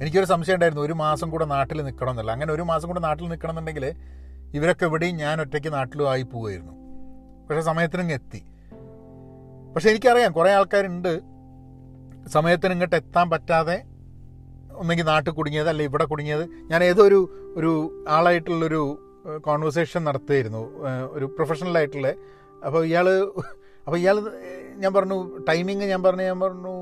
[0.00, 3.52] എനിക്കൊരു സംശയം ഉണ്ടായിരുന്നു ഒരു മാസം കൂടെ നാട്ടിൽ നിൽക്കണം എന്നല്ല അങ്ങനെ ഒരു മാസം കൂടെ നാട്ടിൽ നിൽക്കണം
[3.52, 3.86] എന്നുണ്ടെങ്കിൽ
[4.56, 6.74] ഇവരൊക്കെ എവിടെയും ഞാൻ ഒറ്റയ്ക്ക് നാട്ടിലും ആയി പോവുമായിരുന്നു
[7.46, 8.42] പക്ഷേ സമയത്തിനും എത്തി.
[9.74, 11.12] പക്ഷെ എനിക്കറിയാം കുറേ ആൾക്കാരുണ്ട്.
[12.36, 13.78] സമയത്തിന് ഇങ്ങോട്ട് എത്താൻ പറ്റാതെ
[14.80, 16.46] ഒന്നെങ്കിൽ നാട്ടിൽ കുടുങ്ങിയത് അല്ലെ ഇവിടെ കുടുങ്ങിയത്.
[16.70, 17.20] ഞാൻ ഏതോ ഒരു
[17.56, 17.74] ഒരു
[18.16, 18.84] ആളായിട്ടുള്ളൊരു
[19.48, 20.64] കോൺവെർസേഷൻ നടത്തുമായിരുന്നു
[21.16, 22.10] ഒരു പ്രൊഫഷണലായിട്ടുള്ള
[22.66, 23.08] അപ്പോൾ ഇയാൾ
[23.86, 24.16] അപ്പോൾ ഇയാൾ
[24.82, 25.16] ഞാൻ പറഞ്ഞു
[25.48, 26.72] ടൈമിങ് ഞാൻ പറഞ്ഞു ഞാൻ പറഞ്ഞു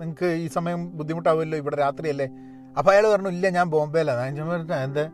[0.00, 2.26] നിങ്ങൾക്ക് ഈ സമയം ബുദ്ധിമുട്ടാവുമല്ലോ ഇവിടെ രാത്രിയല്ലേ?
[2.78, 5.04] അപ്പോൾ അയാൾ പറഞ്ഞു ഇല്ല ഞാൻ ബോംബെയിലാണ് ഞാൻ പറഞ്ഞു എന്താ?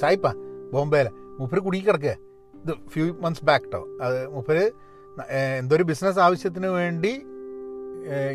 [0.00, 0.28] സായിപ്പ
[0.74, 1.08] ബോംബെയില.
[1.38, 2.14] മൂപ്പര് കുടുങ്ങി കിടക്കുക
[2.54, 4.64] ഇത് ഫ്യൂ മന്ത്സ് ബാക്ക് കേട്ടോ അത് മൂപ്പര്
[5.60, 7.12] എന്തൊരു ബിസിനസ് ആവശ്യത്തിന് വേണ്ടി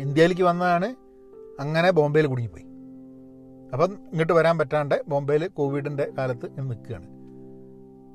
[0.04, 0.88] ഇന്ത്യയിലേക്ക് വന്നതാണ്.
[1.62, 2.66] അങ്ങനെ ബോംബെയിൽ കുടുങ്ങിപ്പോയി.
[3.72, 7.08] അപ്പം ഇങ്ങോട്ട് വരാൻ പറ്റാണ്ട് ബോംബെയിൽ കോവിഡിന്റെ കാലത്ത് നിൽക്കുകയാണ്.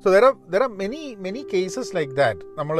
[0.04, 2.78] So there are there are many many cases like that നമ്മൾ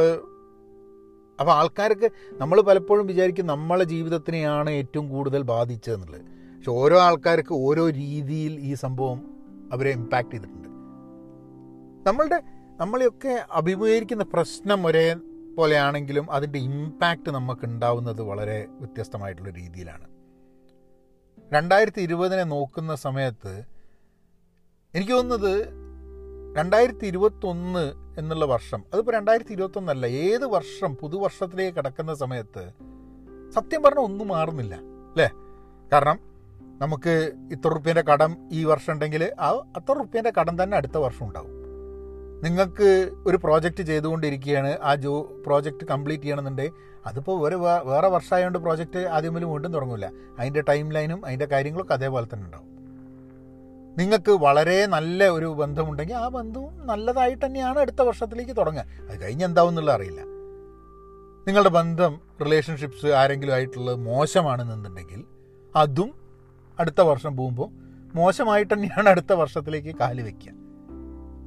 [1.39, 6.25] അപ്പോൾ ആൾക്കാർക്ക് നമ്മൾ പലപ്പോഴും വിചാരിക്കും നമ്മളെ ജീവിതത്തിനെയാണ് ഏറ്റവും കൂടുതൽ ബാധിച്ചതെന്നുള്ളത്.
[6.55, 9.19] പക്ഷെ ഓരോ ആൾക്കാർക്ക് ഓരോ രീതിയിൽ ഈ സംഭവം
[9.73, 10.69] അവരെ ഇമ്പാക്റ്റ് ചെയ്തിട്ടുണ്ട്.
[12.09, 12.39] നമ്മളുടെ
[12.79, 15.15] നമ്മളെയൊക്കെ അഭിമുഖീകരിക്കുന്ന പ്രശ്നം ഒരേ
[15.57, 20.07] പോലെയാണെങ്കിലും അതിന്റെ ഇമ്പാക്റ്റ് നമുക്ക് ഉണ്ടാവുന്നത് വളരെ വ്യത്യസ്തമായിട്ടുള്ള രീതിയിലാണ്.
[21.53, 23.53] രണ്ടായിരത്തി ഇരുപതിനെ നോക്കുന്ന സമയത്ത്
[24.93, 25.53] എനിക്ക് തോന്നുന്നത്
[26.57, 28.83] രണ്ടായിരത്തി ഇരുപത്തൊന്ന് എന്നുള്ള വർഷം.
[28.93, 32.71] അതിപ്പോൾ രണ്ടായിരത്തി ഇരുപത്തൊന്നല്ല ഏത് വർഷം പുതുവർഷത്തിലേക്ക് കിടക്കുന്ന സമയത്ത്
[33.55, 34.75] സത്യം പറഞ്ഞാൽ ഒന്നും മാറുന്നില്ല
[35.09, 35.29] അല്ലേ?
[35.93, 36.19] കാരണം
[36.81, 41.51] നമുക്ക് ഇത്ര റുപ്യേന്റെ കടം ഈ വർഷം ഉണ്ടെങ്കിൽ ആ അത്ര റുപ്യേന്റെ കടം തന്നെ അടുത്ത വർഷം ഉണ്ടാവും.
[42.43, 46.73] നിങ്ങൾക്ക് ഒരു പ്രോജക്റ്റ് ചെയ്തുകൊണ്ടിരിക്കുകയാണ് ആ ജോ പ്രോജക്റ്റ് കംപ്ലീറ്റ് ചെയ്യണമെന്നുണ്ടെങ്കിൽ
[47.05, 47.55] അതിപ്പോൾ ഒരു
[47.85, 52.74] വേറെ വർഷമായതുകൊണ്ട് പ്രോജക്റ്റ് ആദ്യം മുതൽ വീണ്ടും തുടങ്ങില്ല അതിന്റെ ടൈം ലൈനും അതിന്റെ കാര്യങ്ങളൊക്കെ അതേപോലെ തന്നെ ഉണ്ടാവും.
[53.97, 58.85] നിങ്ങൾക്ക് വളരെ നല്ല ഒരു ബന്ധമുണ്ടെങ്കിൽ ആ ബന്ധവും നല്ലതായിട്ട് തന്നെയാണ് അടുത്ത വർഷത്തിലേക്ക് തുടങ്ങുക.
[59.09, 60.21] അത് കഴിഞ്ഞ് എന്താവും എന്നുള്ള അറിയില്ല.
[61.47, 65.23] നിങ്ങളുടെ ബന്ധം റിലേഷൻഷിപ്സ് ആരെങ്കിലും ആയിട്ടുള്ളത് മോശമാണെന്നുണ്ടെങ്കിൽ
[65.75, 66.13] അതും
[66.79, 67.69] അടുത്ത വർഷം പോകുമ്പോൾ
[68.17, 70.51] മോശമായിട്ട് തന്നെയാണ് അടുത്ത വർഷത്തിലേക്ക് കാൽ വയ്ക്കുക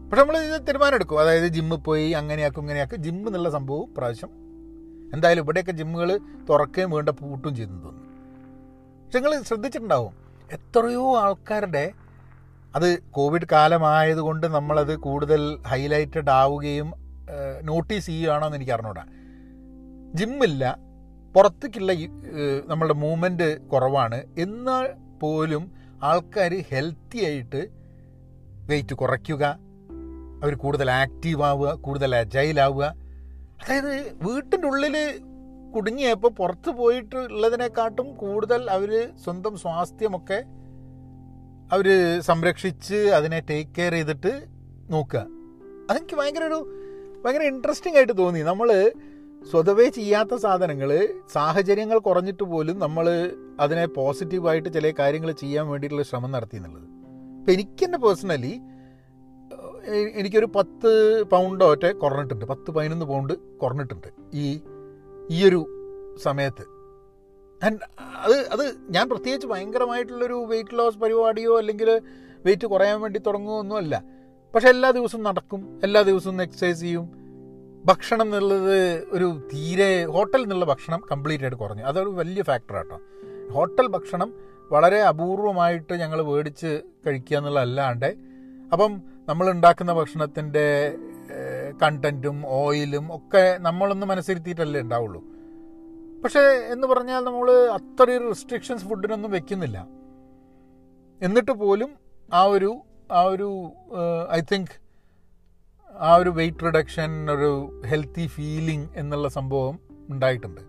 [0.08, 3.02] പക്ഷെ നമ്മൾ ഇത് തീരുമാനം എടുക്കും അതായത് ജിമ്മിൽ പോയി അങ്ങനെയാക്കും ഇങ്ങനെയാക്കും.
[3.02, 4.30] ജിമ്മ് എന്നുള്ള സംഭവം പ്രാവശ്യം
[5.14, 8.04] എന്തായാലും ഇവിടെയൊക്കെ ജിമ്മുകൾ തുറക്കുകയും വേണ്ട പൂട്ടും ചെയ്തു തോന്നുന്നു.
[9.04, 10.12] പക്ഷെ നിങ്ങൾ ശ്രദ്ധിച്ചിട്ടുണ്ടാവും.
[10.52, 11.92] എത്രയോ ആൾക്കാരുടെ
[12.78, 16.92] അത് കോവിഡ് കാലമായതുകൊണ്ട് നമ്മളത് കൂടുതൽ ഹൈലൈറ്റഡ് ആവുകയും
[17.62, 19.04] നോട്ടീസ് ചെയ്യുകയാണോ എന്ന് എനിക്ക് അറിഞ്ഞൂടാ.
[20.14, 20.78] ജിമ്മില്ല.
[21.34, 21.92] പുറത്തേക്കുള്ള
[22.66, 24.22] നമ്മളുടെ മൂവ്മെന്റ് കുറവാണ്.
[24.38, 27.68] എന്നാൽ പോലും ആൾക്കാർ ഹെൽത്തി ആയിട്ട്
[28.68, 29.58] വെയിറ്റ് കുറയ്ക്കുക
[30.42, 32.94] അവർ കൂടുതൽ ആക്റ്റീവ് ആവുക കൂടുതൽ അജൈലാവുക
[33.62, 34.96] അതായത് വീട്ടിന്റെ ഉള്ളിൽ
[35.74, 40.44] കുടുങ്ങിയപ്പോൾ പുറത്ത് പോയിട്ടുള്ളതിനെക്കാട്ടും കൂടുതൽ അവർ സ്വന്തം സ്വാസ്ഥ്യമൊക്കെ
[41.72, 44.44] അവർ സംരക്ഷിച്ച് അതിനെ ടേക്ക് കെയർ ചെയ്തിട്ട്
[44.90, 45.26] നോക്കുക.
[45.90, 46.74] അതെനിക്ക് ഭയങ്കര ഒരു
[47.24, 48.40] ഭയങ്കര ഇൻട്രസ്റ്റിംഗ് ആയിട്ട് തോന്നി.
[48.40, 48.92] നമ്മൾ
[49.50, 56.56] സ്വതവേ ചെയ്യാത്ത സാധനങ്ങൾ സാഹചര്യങ്ങൾ കുറഞ്ഞിട്ട് പോലും നമ്മൾ അതിനെ പോസിറ്റീവായിട്ട് ചില കാര്യങ്ങൾ ചെയ്യാൻ വേണ്ടിയിട്ടുള്ള ശ്രമം നടത്തി
[56.56, 56.88] എന്നുള്ളത്.
[57.38, 58.60] ഇപ്പം എനിക്ക് തന്നെ പേഴ്സണലി
[60.14, 62.44] എനിക്കൊരു പത്ത് പൗണ്ടോ ഒറ്റ കുറഞ്ഞിട്ടുണ്ട്.
[62.44, 64.60] പത്ത് പതിനൊന്ന് പൗണ്ട് കുറഞ്ഞിട്ടുണ്ട് ഈ
[65.30, 65.62] ഈയൊരു
[66.22, 66.77] സമയത്ത്.
[67.64, 67.78] ആൻഡ്
[68.16, 72.00] അത് അത് ഞാൻ പ്രത്യേകിച്ച് ഭയങ്കരമായിട്ടുള്ളൊരു വെയിറ്റ് ലോസ് പരിപാടിയോ അല്ലെങ്കിൽ
[72.44, 74.02] വെയിറ്റ് കുറയാൻ വേണ്ടി തുടങ്ങുമോ ഒന്നുമല്ല.
[74.54, 77.18] പക്ഷെ എല്ലാ ദിവസവും നടക്കും എല്ലാ ദിവസവും എക്സസൈസ് ചെയ്യും.
[77.84, 81.82] ഭക്ഷണം എന്നുള്ളത് ഒരു തീരെ ഹോട്ടലിൽ നിന്നുള്ള ഭക്ഷണം കംപ്ലീറ്റ് ആയിട്ട് കുറഞ്ഞു.
[81.82, 83.00] അതൊരു വലിയ ഫാക്ടർ ആട്ടോ.
[83.52, 84.34] ഹോട്ടൽ ഭക്ഷണം
[84.72, 88.16] വളരെ അപൂർവമായിട്ട് ഞങ്ങൾ മേടിച്ച് കഴിക്കുക എന്നുള്ളതല്ലാണ്ട്
[88.72, 90.94] അപ്പം നമ്മൾ ഉണ്ടാക്കുന്ന ഭക്ഷണത്തിന്റെ
[91.82, 95.24] കണ്ടന്റും ഓയിലും ഒക്കെ നമ്മളൊന്ന് മനസ്സിരുത്തിയിട്ടല്ലേ ഉണ്ടാവുള്ളൂ.
[96.24, 96.40] പക്ഷേ
[96.74, 97.48] എന്ന് പറഞ്ഞാൽ നമ്മൾ
[97.78, 99.88] അത്രയും റെസ്ട്രിക്ഷൻസ് ഫുഡിനൊന്നും വെക്കുന്നില്ല.
[101.22, 101.90] എന്നിട്ട് പോലും
[102.32, 102.70] ആ ഒരു
[103.12, 103.48] ആ ഒരു
[104.32, 104.74] ഐ തിങ്ക്
[106.00, 107.50] ആ ഒരു വെയിറ്റ് റിഡക്ഷൻ ഒരു
[107.86, 109.78] ഹെൽത്തി ഫീലിംഗ് എന്നുള്ള സംഭവം
[110.10, 110.60] ഉണ്ടായിട്ടുണ്ട്.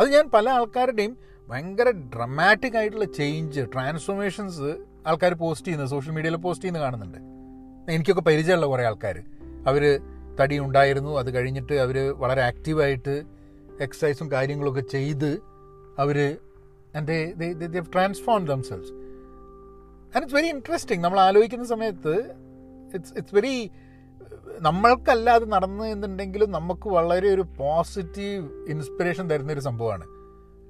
[0.00, 1.16] അത് ഞാൻ പല ആൾക്കാരുടെയും
[1.48, 4.70] ഭയങ്കര ഡ്രമാറ്റിക് ആയിട്ടുള്ള ചേഞ്ച് ട്രാൻസ്ഫോർമേഷൻസ്
[5.06, 7.18] ആൾക്കാർ പോസ്റ്റ് ചെയ്യുന്നത് സോഷ്യൽ മീഡിയയിൽ പോസ്റ്റ് ചെയ്യുന്നത് കാണുന്നുണ്ട്.
[7.92, 9.16] എനിക്കൊക്കെ പരിചയമുള്ള കുറേ ആൾക്കാർ
[9.68, 10.00] അവർ
[10.40, 13.14] തടി ഉണ്ടായിരുന്നു അത് കഴിഞ്ഞിട്ട് അവർ വളരെ ആക്റ്റീവായിട്ട്
[13.80, 15.42] എക്സസൈസും കാര്യങ്ങളൊക്കെ ചെയ്ത്
[15.98, 16.38] അവർ
[16.94, 18.92] എന്റെ transform themselves
[20.06, 22.14] and it's very interesting നമ്മൾ ആലോചിക്കുന്ന സമയത്ത്
[22.94, 23.70] ഇറ്റ്സ് ഇറ്റ്സ് വെരി
[24.60, 30.06] നമ്മൾക്കല്ലാതെ നടന്നു എന്നുണ്ടെങ്കിലും നമുക്ക് വളരെ ഒരു പോസിറ്റീവ് ഇൻസ്പിറേഷൻ തരുന്ന ഒരു സംഭവമാണ്.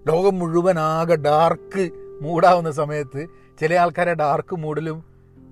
[0.06, 1.90] ലോകം മുഴുവൻ ആകെ ഡാർക്ക്
[2.22, 3.26] മൂടാവുന്ന സമയത്ത്
[3.60, 5.04] ചില ആൾക്കാരെ ഡാർക്ക് മൂഡിലും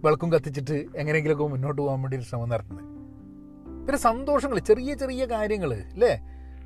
[0.04, 2.88] വെളുക്കും കത്തിച്ചിട്ട് എങ്ങനെയെങ്കിലുമൊക്കെ മുന്നോട്ട് പോകാൻ വേണ്ടി ഒരു ശ്രമം നടത്തുന്നത്.
[3.86, 6.12] പിന്നെ സന്തോഷങ്ങൾ ചെറിയ ചെറിയ കാര്യങ്ങൾ അല്ലേ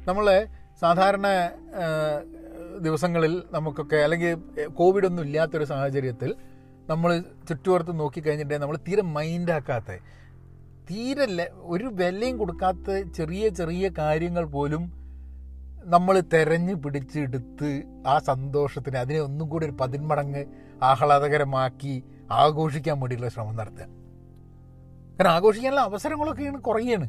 [0.06, 0.38] നമ്മളെ
[0.80, 1.26] സാധാരണ
[2.82, 6.34] ദിവസങ്ങളിൽ നമുക്കൊക്കെ അല്ലെങ്കിൽ കോവിഡ് ഒന്നും ഇല്ലാത്തൊരു സാഹചര്യത്തിൽ
[6.88, 9.90] നമ്മൾ ചുറ്റുപുറത്ത് നോക്കിക്കഴിഞ്ഞിട്ടുണ്ടെങ്കിൽ നമ്മൾ തീരെ മൈൻഡാക്കാത്ത.
[10.90, 14.92] തീരെ ഒരു വിലയും കൊടുക്കാത്ത ചെറിയ ചെറിയ കാര്യങ്ങൾ പോലും
[15.84, 20.44] നമ്മൾ തെരഞ്ഞു പിടിച്ചെടുത്ത് ആ സന്തോഷത്തിന് അതിനെ ഒന്നും കൂടി ഒരു പതിന്മടങ്ങ്
[20.82, 23.86] ആഹ്ലാദകരമാക്കി ആഘോഷിക്കാൻ വേണ്ടിയിട്ടുള്ള ശ്രമം നടത്തുക.
[25.16, 27.08] കാരണം ആഘോഷിക്കാനുള്ള അവസരങ്ങളൊക്കെയാണ് കുറയാണ്.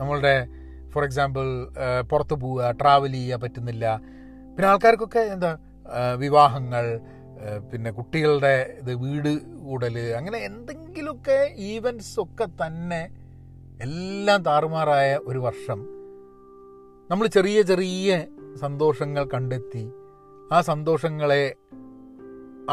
[0.00, 0.34] നമ്മളുടെ
[0.96, 1.46] ഫോർ എക്സാമ്പിൾ
[2.10, 3.84] പുറത്ത് പോവുക ട്രാവൽ ചെയ്യുക പറ്റുന്നില്ല.
[4.54, 5.52] പിന്നെ ആൾക്കാർക്കൊക്കെ എന്താ
[6.22, 6.86] വിവാഹങ്ങൾ
[7.70, 9.32] പിന്നെ കുട്ടികളുടെ ഇത് വീട്
[9.64, 11.38] കൂടൽ അങ്ങനെ എന്തെങ്കിലുമൊക്കെ
[11.72, 13.00] ഈവൻസ് ഒക്കെ തന്നെ
[13.86, 15.80] എല്ലാം താറുമാറായ ഒരു വർഷം.
[17.10, 18.16] നമ്മൾ ചെറിയ ചെറിയ
[18.62, 19.84] സന്തോഷങ്ങൾ കണ്ടെത്തി
[20.52, 21.44] ആ സന്തോഷങ്ങളെ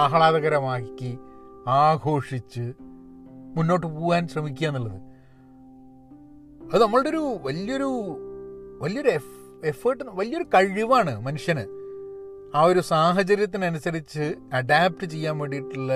[0.03, 1.11] ആഹ്ലാദകരമാക്കി
[1.81, 2.65] ആഘോഷിച്ച്
[3.57, 5.01] മുന്നോട്ട് പോകാൻ ശ്രമിക്കുക എന്നുള്ളത്.
[6.71, 7.89] അത് നമ്മളുടെ ഒരു വലിയൊരു
[8.81, 9.33] വലിയൊരു എഫ്
[9.65, 11.65] എഫേർട്ട് വലിയൊരു കഴിവാണ് മനുഷ്യന്.
[12.55, 15.93] ആ ഒരു സാഹചര്യത്തിനനുസരിച്ച് അഡാപ്റ്റ് ചെയ്യാൻ വേണ്ടിയിട്ടുള്ള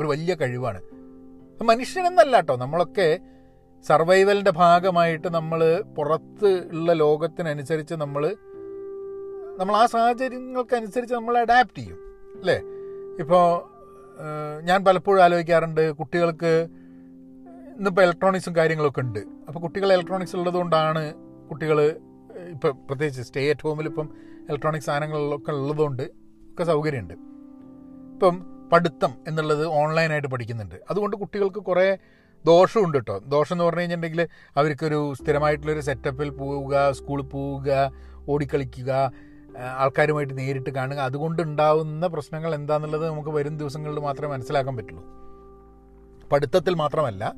[0.00, 0.80] ഒരു വലിയ കഴിവാണ്.
[1.64, 3.08] മനുഷ്യനെന്നല്ല കേട്ടോ നമ്മളൊക്കെ
[3.86, 8.36] സർവൈവലിന്റെ ഭാഗമായിട്ട് നമ്മൾ പുറത്ത് ഉള്ള ലോകത്തിനനുസരിച്ച് നമ്മൾ
[9.58, 11.98] നമ്മൾ ആ സാഹചര്യങ്ങൾക്കനുസരിച്ച് നമ്മൾ അഡാപ്റ്റ് ചെയ്യും
[12.38, 12.58] അല്ലേ?
[13.20, 13.44] ഇപ്പോൾ
[14.64, 16.52] ഞാൻ പലപ്പോഴും ആലോചിക്കാറുണ്ട് കുട്ടികൾക്ക്
[17.76, 19.22] ഇന്നിപ്പോൾ ഇലക്ട്രോണിക്സും കാര്യങ്ങളൊക്കെ ഉണ്ട്.
[19.48, 21.02] അപ്പോൾ കുട്ടികൾ ഇലക്ട്രോണിക്സ് ഉള്ളതുകൊണ്ടാണ്
[21.50, 21.78] കുട്ടികൾ
[22.54, 24.08] ഇപ്പം പ്രത്യേകിച്ച് സ്റ്റേ അറ്റ് ഹോമിൽ ഇപ്പം
[24.48, 26.02] ഇലക്ട്രോണിക് സാധനങ്ങളിലൊക്കെ ഉള്ളതുകൊണ്ട്
[26.52, 27.14] ഒക്കെ സൗകര്യമുണ്ട്.
[28.14, 28.34] ഇപ്പം
[28.72, 30.76] പഠിത്തം എന്നുള്ളത് ഓൺലൈനായിട്ട് പഠിക്കുന്നുണ്ട്.
[30.90, 31.86] അതുകൊണ്ട് കുട്ടികൾക്ക് കുറേ
[32.44, 34.22] ദോഷമുണ്ട് കേട്ടോ ദോഷം എന്ന് പറഞ്ഞു കഴിഞ്ഞിട്ടുണ്ടെങ്കിൽ
[34.56, 37.92] അവർക്കൊരു സ്ഥിരമായിട്ടുള്ളൊരു സെറ്റപ്പിൽ പോവുക സ്കൂളിൽ പോവുക
[38.28, 38.90] ഓടിക്കളിക്കുക
[39.82, 40.98] ആൾക്കാരുമായിട്ട് നേരിട്ട് കാണുക.
[40.98, 45.04] അതുകൊണ്ട് ഉണ്ടാവുന്ന പ്രശ്നങ്ങൾ എന്താണെന്നുള്ളത് നമുക്ക് വരും ദിവസങ്ങളിൽ മാത്രമേ മനസ്സിലാക്കാൻ പറ്റുള്ളൂ.
[46.32, 47.34] പഠിത്തത്തിൽ മാത്രമല്ല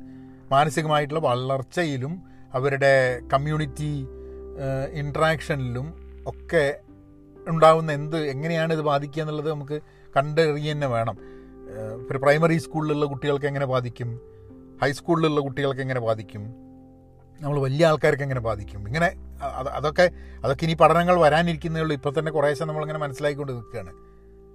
[0.51, 2.21] മാനസികമായിട്ടുള്ള വളർച്ചയിലും
[2.53, 4.07] അവരുടെ കമ്മ്യൂണിറ്റി
[4.93, 5.93] ഇൻട്രാക്ഷനിലും
[6.27, 6.79] ഒക്കെ
[7.47, 9.81] ഉണ്ടാവുന്ന എന്ത് എങ്ങനെയാണ് ഇത് ബാധിക്കുക എന്നുള്ളത് നമുക്ക്
[10.17, 11.17] കണ്ടറിയ തന്നെ വേണം.
[12.11, 14.19] ഒരു പ്രൈമറി സ്കൂളിലുള്ള കുട്ടികൾക്ക് എങ്ങനെ ബാധിക്കും?
[14.81, 16.41] ഹൈസ്കൂളിലുള്ള കുട്ടികൾക്ക് എങ്ങനെ ബാധിക്കും?
[17.41, 18.87] നമ്മൾ വലിയ ആൾക്കാർക്ക് എങ്ങനെ ബാധിക്കും?
[18.87, 19.15] ഇങ്ങനെ
[19.71, 20.09] അതൊക്കെ
[20.43, 21.95] അതൊക്കെ ഇനി പഠനങ്ങൾ വരാനിരിക്കുന്നേ ഉള്ളൂ.
[21.95, 23.89] ഇപ്പോൾ തന്നെ കുറേശ്ശെ നമ്മളിങ്ങനെ മനസ്സിലാക്കിക്കൊണ്ട് നിൽക്കുകയാണ്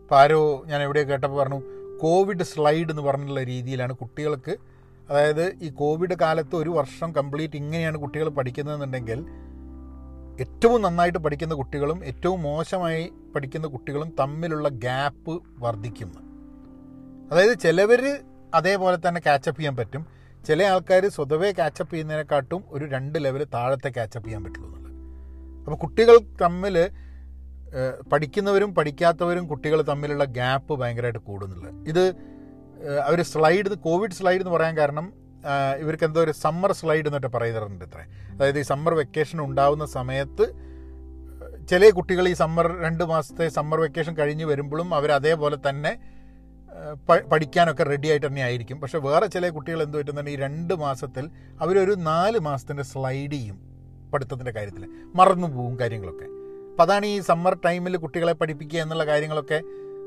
[0.02, 1.62] ഇപ്പോൾ ആരോ ഞാൻ എവിടെയോ കേട്ടപ്പോൾ പറഞ്ഞു
[2.02, 4.56] കോവിഡ് സ്ലൈഡ് എന്ന് പറഞ്ഞുള്ള രീതിയിലാണ് കുട്ടികൾക്ക്
[5.10, 9.20] അതായത് ഈ കോവിഡ് കാലത്ത് ഒരു വർഷം കംപ്ലീറ്റ് ഇങ്ങനെയാണ് കുട്ടികൾ പഠിക്കുന്നതെന്നുണ്ടെങ്കിൽ
[10.40, 16.10] ഏറ്റവും നന്നായിട്ട് പഠിക്കുന്ന കുട്ടികളും ഏറ്റവും മോശമായി പഠിക്കുന്ന കുട്ടികളും തമ്മിലുള്ള ഗ്യാപ്പ് വർദ്ധിക്കും.
[17.32, 18.02] അതായത് ചിലവർ
[18.54, 20.06] അതേപോലെ തന്നെ കാച്ചപ്പ് ചെയ്യാൻ പറ്റും.
[20.46, 24.96] ചില ആൾക്കാർ സ്വതവേ കാച്ചപ്പ് ചെയ്യുന്നതിനെക്കാട്ടും ഒരു രണ്ട് ലെവൽ താഴത്തെ കാച്ചപ്പ് ചെയ്യാൻ പറ്റുള്ളൂ എന്നുള്ളത്.
[25.64, 26.90] അപ്പോൾ കുട്ടികൾ തമ്മിൽ
[28.12, 32.04] പഠിക്കുന്നവരും പഠിക്കാത്തവരും കുട്ടികൾ തമ്മിലുള്ള ഗ്യാപ്പ് ഭയങ്കരമായിട്ട് കൂടുന്നുള്ളത് ഇത്
[32.84, 35.12] അവർ സ്ലൈഡ് കോവിഡ് സ്ലൈഡ് എന്ന് പറയാൻ കാരണം
[35.80, 37.98] ഇവർക്ക് എന്തോ ഒരു സമ്മർ സ്ലൈഡ് എന്നൊക്കെ പറയുന്നുണ്ട് ഇത്ര.
[38.32, 40.54] അതായത് ഈ സമ്മർ വെക്കേഷൻ ഉണ്ടാവുന്ന സമയത്ത്
[41.70, 46.20] ചില കുട്ടികൾ ഈ സമ്മർ രണ്ട് മാസത്തെ സമ്മർ വെക്കേഷൻ കഴിഞ്ഞ് വരുമ്പോഴും അവർ അതേപോലെ തന്നെ
[47.32, 48.80] പഠിക്കാനൊക്കെ റെഡി ആയിട്ട് തന്നെ ആയിരിക്കും.
[48.80, 53.60] പക്ഷെ വേറെ ചില കുട്ടികൾ എന്ത് പറ്റുന്നുണ്ട് ഈ രണ്ട് മാസത്തിൽ അവരൊരു നാല് മാസത്തിന്റെ സ്ലൈഡ് ചെയ്യും
[54.12, 56.24] പഠിത്തത്തിന്റെ കാര്യത്തിൽ മറന്നു പോവും കാര്യങ്ങളൊക്കെ.
[56.70, 59.62] അപ്പോൾ അതാണ് ഈ സമ്മർ ടൈമിൽ കുട്ടികളെ പഠിപ്പിക്കുക എന്നുള്ള കാര്യങ്ങളൊക്കെ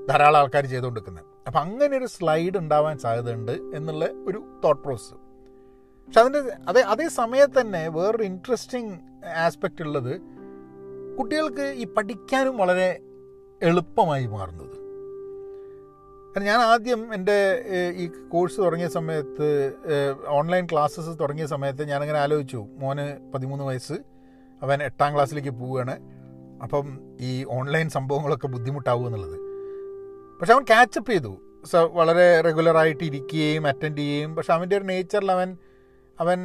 [0.09, 1.25] ധാരാളം ആൾക്കാർ ചെയ്തുകൊണ്ടിരിക്കുന്നത്.
[1.47, 5.13] അപ്പം അങ്ങനെ ഒരു സ്ലൈഡ് ഉണ്ടാവാൻ സാധ്യതയുണ്ട് എന്നുള്ള ഒരു തോട്ട് പ്രോസസ്സ്
[6.05, 8.93] പക്ഷെ അതിന്റെ അതേ അതേ സമയത്ത് തന്നെ വേറൊരു ഇൻട്രസ്റ്റിംഗ്
[9.27, 10.21] ആസ്പെക്റ്റ് ഉള്ളത്
[11.19, 12.99] കുട്ടികൾക്ക് ഈ പഠിക്കാനും വളരെ
[13.61, 14.75] എളുപ്പമായി മാറുന്നത്.
[16.33, 17.37] കാരണം ഞാൻ ആദ്യം എന്റെ
[17.95, 19.47] ഈ കോഴ്സ് തുടങ്ങിയ സമയത്ത്
[20.27, 22.67] ഓൺലൈൻ ക്ലാസ്സസ് തുടങ്ങിയ സമയത്ത് ഞാനങ്ങനെ ആലോചിച്ചു.
[22.79, 23.93] മോന് പതിമൂന്ന് വയസ്സ്
[24.61, 25.95] അവൻ എട്ടാം ക്ലാസ്സിലേക്ക് പോവുകയാണ്.
[26.63, 29.52] അപ്പം ഈ ഓൺലൈൻ സംഭവങ്ങളൊക്കെ ബുദ്ധിമുട്ടാവും എന്നുള്ളത്.
[30.39, 31.33] പക്ഷെ അവൻ ക്യാച്ചപ്പ് ചെയ്തു.
[31.71, 34.35] സോ വളരെ റെഗുലറായിട്ട് ഇരിക്കുകയും അറ്റൻഡ് ചെയ്യുകയും.
[34.35, 35.57] പക്ഷെ അവന്റെ ഒരു നേച്ചറിൽ അവൻ
[36.19, 36.39] അവൻ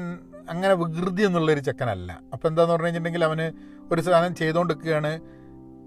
[0.50, 2.20] അങ്ങനെ വികൃതി എന്നുള്ളൊരു ചെക്കനല്ല.
[2.32, 3.46] അപ്പോൾ എന്താന്ന് പറഞ്ഞു കഴിഞ്ഞിട്ടുണ്ടെങ്കിൽ അവന്
[3.92, 5.12] ഒരു സാധനം ചെയ്തുകൊണ്ടിരിക്കുകയാണ്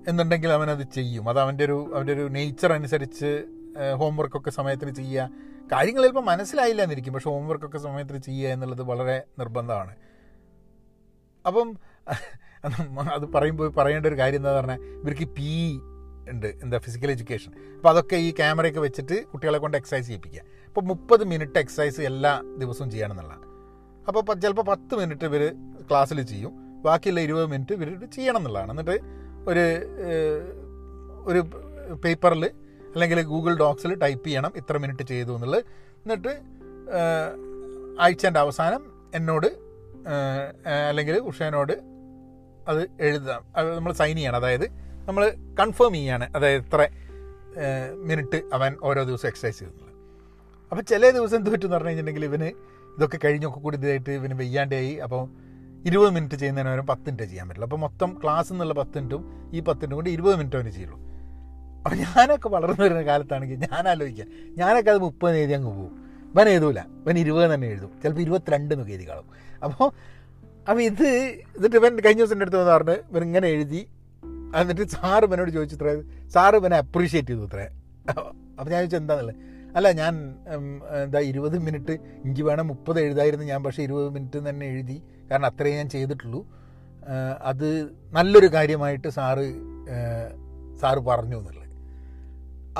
[0.07, 1.29] എന്നുണ്ടെങ്കിൽ അവനത് ചെയ്യും.
[1.29, 3.43] അത് അവന്റെ ഒരു അവന്റെ ഒരു നേച്ചർ അനുസരിച്ച്
[3.95, 5.29] ഹോംവർക്കൊക്കെ സമയത്തിന് ചെയ്യുക.
[5.71, 7.13] കാര്യങ്ങൾ ചിലപ്പോൾ മനസ്സിലായില്ല എന്നിരിക്കും.
[7.13, 9.95] പക്ഷെ ഹോംവർക്കൊക്കെ സമയത്തിന് ചെയ്യുക എന്നുള്ളത് വളരെ നിർബന്ധമാണ്.
[11.47, 11.69] അപ്പം
[13.13, 15.51] അത് പറയുമ്പോൾ പറയേണ്ട ഒരു കാര്യം എന്താ പറഞ്ഞാൽ ഇവർക്ക് പി
[16.29, 20.41] ഉണ്ട് എന്താ ഫിസിക്കൽ എഡ്യൂക്കേഷൻ അപ്പോൾ അതൊക്കെ ഈ ക്യാമറയൊക്കെ വെച്ചിട്ട് കുട്ടികളെ കൊണ്ട് എക്സസൈസ് ചെയ്യിപ്പിക്കുക.
[20.67, 23.45] അപ്പോൾ മുപ്പത് മിനിറ്റ് എക്സസൈസ് എല്ലാ ദിവസവും ചെയ്യണമെന്നുള്ളതാണ്.
[24.07, 25.43] അപ്പോൾ ചിലപ്പോൾ പത്ത് മിനിറ്റ് ഇവർ
[25.89, 26.53] ക്ലാസ്സിൽ ചെയ്യും.
[26.81, 28.97] ബാക്കിയുള്ള ഇരുപത് മിനിറ്റ് ഇവർ ചെയ്യണം എന്നുള്ളതാണ് എന്നിട്ട്
[29.49, 29.65] ഒരു
[31.25, 31.41] ഒരു
[31.95, 32.51] പേപ്പറിൽ
[32.93, 35.63] അല്ലെങ്കിൽ ഗൂഗിൾ ഡോക്സിൽ ടൈപ്പ് ചെയ്യണം ഇത്ര മിനിറ്റ് ചെയ്തു എന്നുള്ളത്.
[36.03, 36.33] എന്നിട്ട്
[38.01, 39.47] ആഴ്ചേന്റെ അവസാനം എന്നോട്
[40.87, 41.73] അല്ലെങ്കിൽ ഉഷേനോട്
[42.67, 43.41] അത് എഴുതാം.
[43.75, 44.35] നമ്മൾ സൈൻ ചെയ്യണം.
[44.35, 45.23] അതായത് നമ്മൾ
[45.59, 46.25] കൺഫേം ചെയ്യാണ്.
[46.35, 46.81] അതായത് ഇത്ര
[48.09, 49.95] മിനിറ്റ് അവൻ ഓരോ ദിവസം എക്സസൈസ് ചെയ്തിട്ടുള്ളത്.
[50.71, 52.49] അപ്പോൾ ചില ദിവസം എന്ത് പറ്റുമെന്ന് പറഞ്ഞു കഴിഞ്ഞിട്ടുണ്ടെങ്കിൽ ഇവന്
[52.97, 54.93] ഇതൊക്കെ കഴിഞ്ഞൊക്കെ കൂടി ഇതായിട്ട് ഇവന് വെയ്യാണ്ടായി.
[55.05, 55.21] അപ്പോൾ
[55.85, 57.65] ഇരുപത് മിനിറ്റ് ചെയ്യുന്നതിന് പകരം പത്ത് മിനിറ്റ് ചെയ്യാൻ പറ്റില്ല.
[57.65, 60.99] അപ്പോൾ മൊത്തം ക്ലാസ് എന്നുള്ള പത്ത് മിനിറ്റും ഈ പത്ത് മിനിറ്റും കൂടി ഇരുപത് മിനിറ്റ് അവന് ചെയ്യുള്ളൂ.
[61.77, 64.27] അപ്പോൾ ഞാനൊക്കെ വളർന്നു വരുന്ന കാലത്താണെങ്കിൽ ഞാൻ ആലോചിക്കാം.
[64.57, 65.95] ഞാനൊക്കെ അത് മുപ്പത് എഴുതി അങ്ങ് പോകും
[66.33, 66.79] ഇവൻ എഴുതൂല.
[66.79, 67.91] ഇവൻ ഇരുപത് തന്നെ എഴുതും.
[68.01, 69.29] ചിലപ്പോൾ ഇരുപത്തിരണ്ട് എന്നൊക്കെ എഴുതി കാണും
[69.63, 69.87] അപ്പോൾ
[70.69, 71.09] അപ്പോൾ ഇത്
[71.55, 73.81] എന്നിട്ട് ഇവൻ കഴിഞ്ഞ ദിവസം എന്റെ അടുത്ത് വന്ന് പറഞ്ഞ് ഇവൻ ഇങ്ങനെ എഴുതി
[74.59, 75.89] എന്നിട്ട് സാറ് ഇവനോട് ചോദിച്ചു ഇത്ര
[76.35, 77.67] സാറ് ഇവനെ അപ്രീഷിയേറ്റ് ചെയ്തു ഇത്രേ.
[78.57, 80.13] അപ്പോൾ ഞാൻ ചോദിച്ചു എന്താണെന്നുള്ളത് അല്ല ഞാൻ
[81.03, 84.97] എന്താ ഇരുപത് മിനിറ്റ് എനിക്ക് വേണം മുപ്പത് എഴുതായിരുന്നു ഞാൻ പക്ഷേ ഇരുപത് മിനിറ്റ് തന്നെ എഴുതി.
[85.29, 86.41] കാരണം അത്രയും ഞാൻ ചെയ്തിട്ടുള്ളൂ.
[87.51, 87.67] അത്
[88.17, 89.45] നല്ലൊരു കാര്യമായിട്ട് സാറ്
[90.81, 91.69] സാറ് പറഞ്ഞു എന്നുള്ളത്.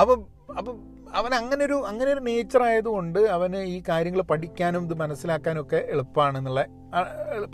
[0.02, 0.20] അപ്പം
[0.60, 0.76] അപ്പം
[1.20, 6.62] അവൻ അങ്ങനെ ഒരു അങ്ങനെ ഒരു നേച്ചർ ആയതുകൊണ്ട് അവന് ഈ കാര്യങ്ങൾ പഠിക്കാനും ഇത് മനസ്സിലാക്കാനും ഒക്കെ എളുപ്പമാണെന്നുള്ള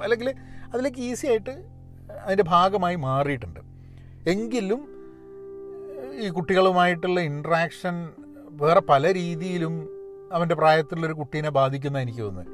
[0.06, 0.30] അല്ലെങ്കിൽ
[0.74, 1.56] അതിലേക്ക് ഈസി ആയിട്ട്
[2.26, 3.62] അതിന്റെ ഭാഗമായി മാറിയിട്ടുണ്ട്.
[4.28, 4.82] എങ്കിലും
[6.20, 8.10] ഈ കുട്ടികളുമായിട്ടുള്ള ഇൻട്രാക്ഷൻ
[8.50, 9.90] വേറെ പല രീതിയിലും
[10.34, 12.54] അവന്റെ പ്രായത്തിലുള്ളൊരു കുട്ടീനെ ബാധിക്കുന്ന എനിക്ക് തോന്നുന്നത്.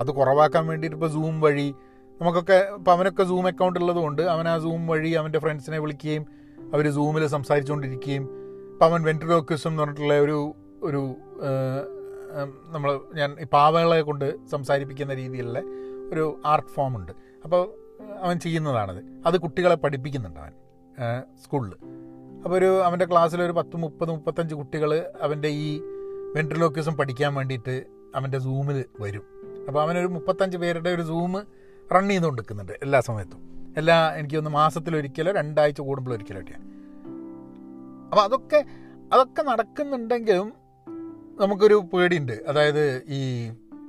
[0.00, 1.74] അത് കുറവാക്കാൻ വേണ്ടിയിട്ട് ഇപ്പോൾ സൂം വഴി
[2.20, 6.26] നമുക്കൊക്കെ ഇപ്പം അവനൊക്കെ സൂം അക്കൗണ്ട് ഉള്ളതുകൊണ്ട് അവൻ ആ സൂം വഴി അവന്റെ ഫ്രണ്ട്സിനെ വിളിക്കുകയും
[6.74, 8.22] അവർ സൂമിൽ സംസാരിച്ചുകൊണ്ടിരിക്കുകയും
[8.72, 11.14] ഇപ്പം അവൻ വെൻട്രിലോക്വിസം എന്ന് പറഞ്ഞിട്ടുള്ള ഒരു ഒരു
[12.70, 15.58] നമ്മൾ ഞാൻ ഈ പാവകളെ കൊണ്ട് സംസാരിപ്പിക്കുന്ന രീതിയിലുള്ള
[16.12, 17.12] ഒരു ആർട്ട് ഫോം ഉണ്ട്.
[17.44, 17.62] അപ്പോൾ
[18.20, 19.04] അവൻ ചെയ്യുന്നതാണത്.
[19.26, 20.63] അത് കുട്ടികളെ പഠിപ്പിക്കുന്നുണ്ട് അവൻ.
[21.44, 21.72] സ്കൂളിൽ
[22.44, 25.80] അപ്പോൾ ഒരു അവന്റെ ക്ലാസ്സിൽ ഒരു പത്ത് മുപ്പത് മുപ്പത്തഞ്ച് കുട്ടികൾ അവന്റെ ഈ
[26.36, 29.22] വെൻട്രിലോക്വിസം പഠിക്കാൻ വേണ്ടിയിട്ട് അവന്റെ സൂമിൽ വരും.
[29.68, 31.34] അപ്പോൾ അവനൊരു മുപ്പത്തഞ്ച് പേരുടെ ഒരു സൂം
[31.94, 33.54] റൺ ചെയ്തുകൊണ്ടിരിക്കുന്നുണ്ട് എല്ലാ സമയത്തും.
[33.76, 36.64] എല്ലാ എനിക്ക് ഒന്ന് മാസത്തിലൊരിക്കലോ രണ്ടാഴ്ച കൂടുമ്പോൾ ഒരിക്കലോ ഒക്കെയാണ്
[38.10, 38.64] അപ്പോൾ അതൊക്കെ
[39.12, 40.52] അതൊക്കെ നടക്കുന്നുണ്ടെങ്കിലും
[41.40, 42.32] നമുക്കൊരു പേടിയുണ്ട്.
[42.32, 43.48] അതായത് ഈ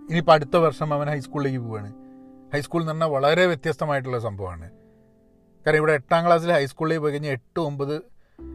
[0.09, 1.93] ഇനിയിപ്പോൾ അടുത്ത വർഷം അവൻ ഹൈസ്കൂളിലേക്ക് പോവാണ്.
[2.53, 4.69] ഹൈസ്കൂൾ എന്ന് പറഞ്ഞാൽ വളരെ വ്യത്യസ്തമായിട്ടുള്ള സംഭവമാണ്.
[5.65, 7.93] കാരണം ഇവിടെ എട്ടാം ക്ലാസ്സിൽ ഹൈസ്കൂളിലേക്ക് പോയി കഴിഞ്ഞാൽ എട്ട് ഒമ്പത്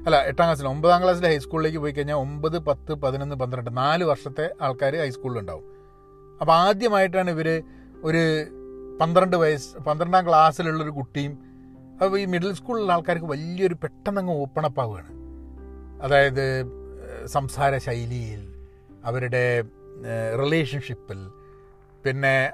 [0.04, 4.96] അല്ല എട്ടാം ക്ലാസ്സിൽ ഒമ്പതാം ക്ലാസ്സിൽ ഹൈസ്കൂളിലേക്ക് പോയി കഴിഞ്ഞാൽ ഒമ്പത് പത്ത് പതിനൊന്ന് പന്ത്രണ്ട് നാല് വർഷത്തെ ആൾക്കാർ
[4.96, 5.64] ഹൈസ്കൂളിലുണ്ടാവും
[6.40, 7.62] അപ്പോൾ ആദ്യമായിട്ടാണ് ഇവർ
[8.04, 8.22] ഒരു
[9.00, 11.38] പന്ത്രണ്ട് വയസ്സ് പന്ത്രണ്ടാം ക്ലാസ്സിലുള്ളൊരു കുട്ടിയും
[12.02, 15.12] അപ്പോൾ ഈ മിഡിൽ സ്കൂളിലുള്ള ആൾക്കാർക്ക് വലിയൊരു പെട്ടെന്നങ്ങ് ഓപ്പൺ അപ്പ് ആവുകയാണ്.
[16.02, 16.64] അതായത്
[17.26, 18.54] സംസാര ശൈലിയിൽ
[19.04, 19.62] അവരുടെ
[20.38, 21.18] റിലേഷൻഷിപ്പിൽ
[22.04, 22.52] പിന്നെ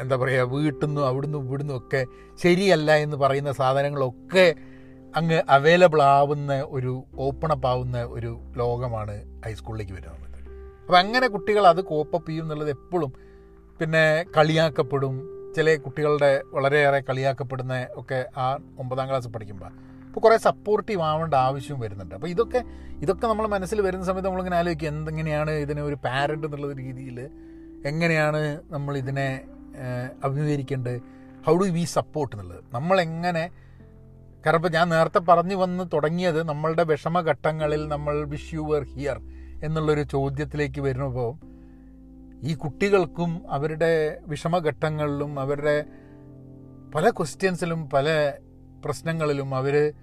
[0.00, 2.06] എന്താ പറയുക വീട്ടിൽ അവിടുന്ന് ഇവിടുന്നും ഒക്കെ
[2.42, 4.54] ശരിയല്ല എന്ന് പറയുന്ന സാധനങ്ങളൊക്കെ
[5.16, 9.14] അങ്ങ് അവൈലബിൾ ആവുന്ന ഒരു ഓപ്പൺ അപ്പ് ആവുന്ന ഒരു ലോകമാണ്
[9.44, 10.16] ഹൈസ്കൂളിലേക്ക് വരുന്നത്.
[10.80, 13.10] അപ്പം അങ്ങനെ കുട്ടികൾ അത് കോപ്പപ്പ് ചെയ്യും എന്നുള്ളത് എപ്പോഴും
[13.80, 15.14] പിന്നെ കളിയാക്കപ്പെടും.
[15.56, 19.70] ചില കുട്ടികളുടെ വളരെയേറെ കളിയാക്കപ്പെടുന്ന ഒക്കെ ആ ഒമ്പതാം ക്ലാസ് പഠിക്കുമ്പോൾ
[20.06, 22.14] അപ്പോൾ കുറേ സപ്പോർട്ടീവ് ആവേണ്ട ആവശ്യവും വരുന്നുണ്ട്.
[22.14, 22.60] അപ്പോൾ ഇതൊക്കെ
[23.04, 27.18] ഇതൊക്കെ നമ്മൾ മനസ്സിൽ വരുന്ന സമയത്ത് നമ്മളിങ്ങനെ ആലോചിക്കുക എന്തെങ്ങനെയാണ് ഇതിനെ ഒരു പാരന്റ് എന്നുള്ള രീതിയിൽ
[27.86, 29.44] എങ്ങനെയാണ് നമ്മൾ ഇതിനെ
[30.24, 31.00] അഭിമുഖീകരിക്കേണ്ടത്?
[31.46, 32.64] ഹൗ ഡു വി സപ്പോർട്ട് എന്നുള്ളത്.
[32.72, 33.50] നമ്മളെങ്ങനെ
[34.46, 39.20] കാരണം ഇപ്പം ഞാൻ നേരത്തെ പറഞ്ഞു വന്ന് തുടങ്ങിയത് നമ്മളുടെ വിഷമഘട്ടങ്ങളിൽ നമ്മൾ വിഷ് യു വർ ഹിയർ
[39.64, 41.50] എന്നുള്ളൊരു ചോദ്യത്തിലേക്ക് വരുമ്പോൾ
[42.46, 45.84] ഈ കുട്ടികൾക്കും അവരുടെ വിഷമഘട്ടങ്ങളിലും അവരുടെ
[46.94, 48.32] പല ക്വസ്റ്റ്യൻസിലും പല
[48.84, 49.94] പ്രശ്നങ്ങളിലും അവർ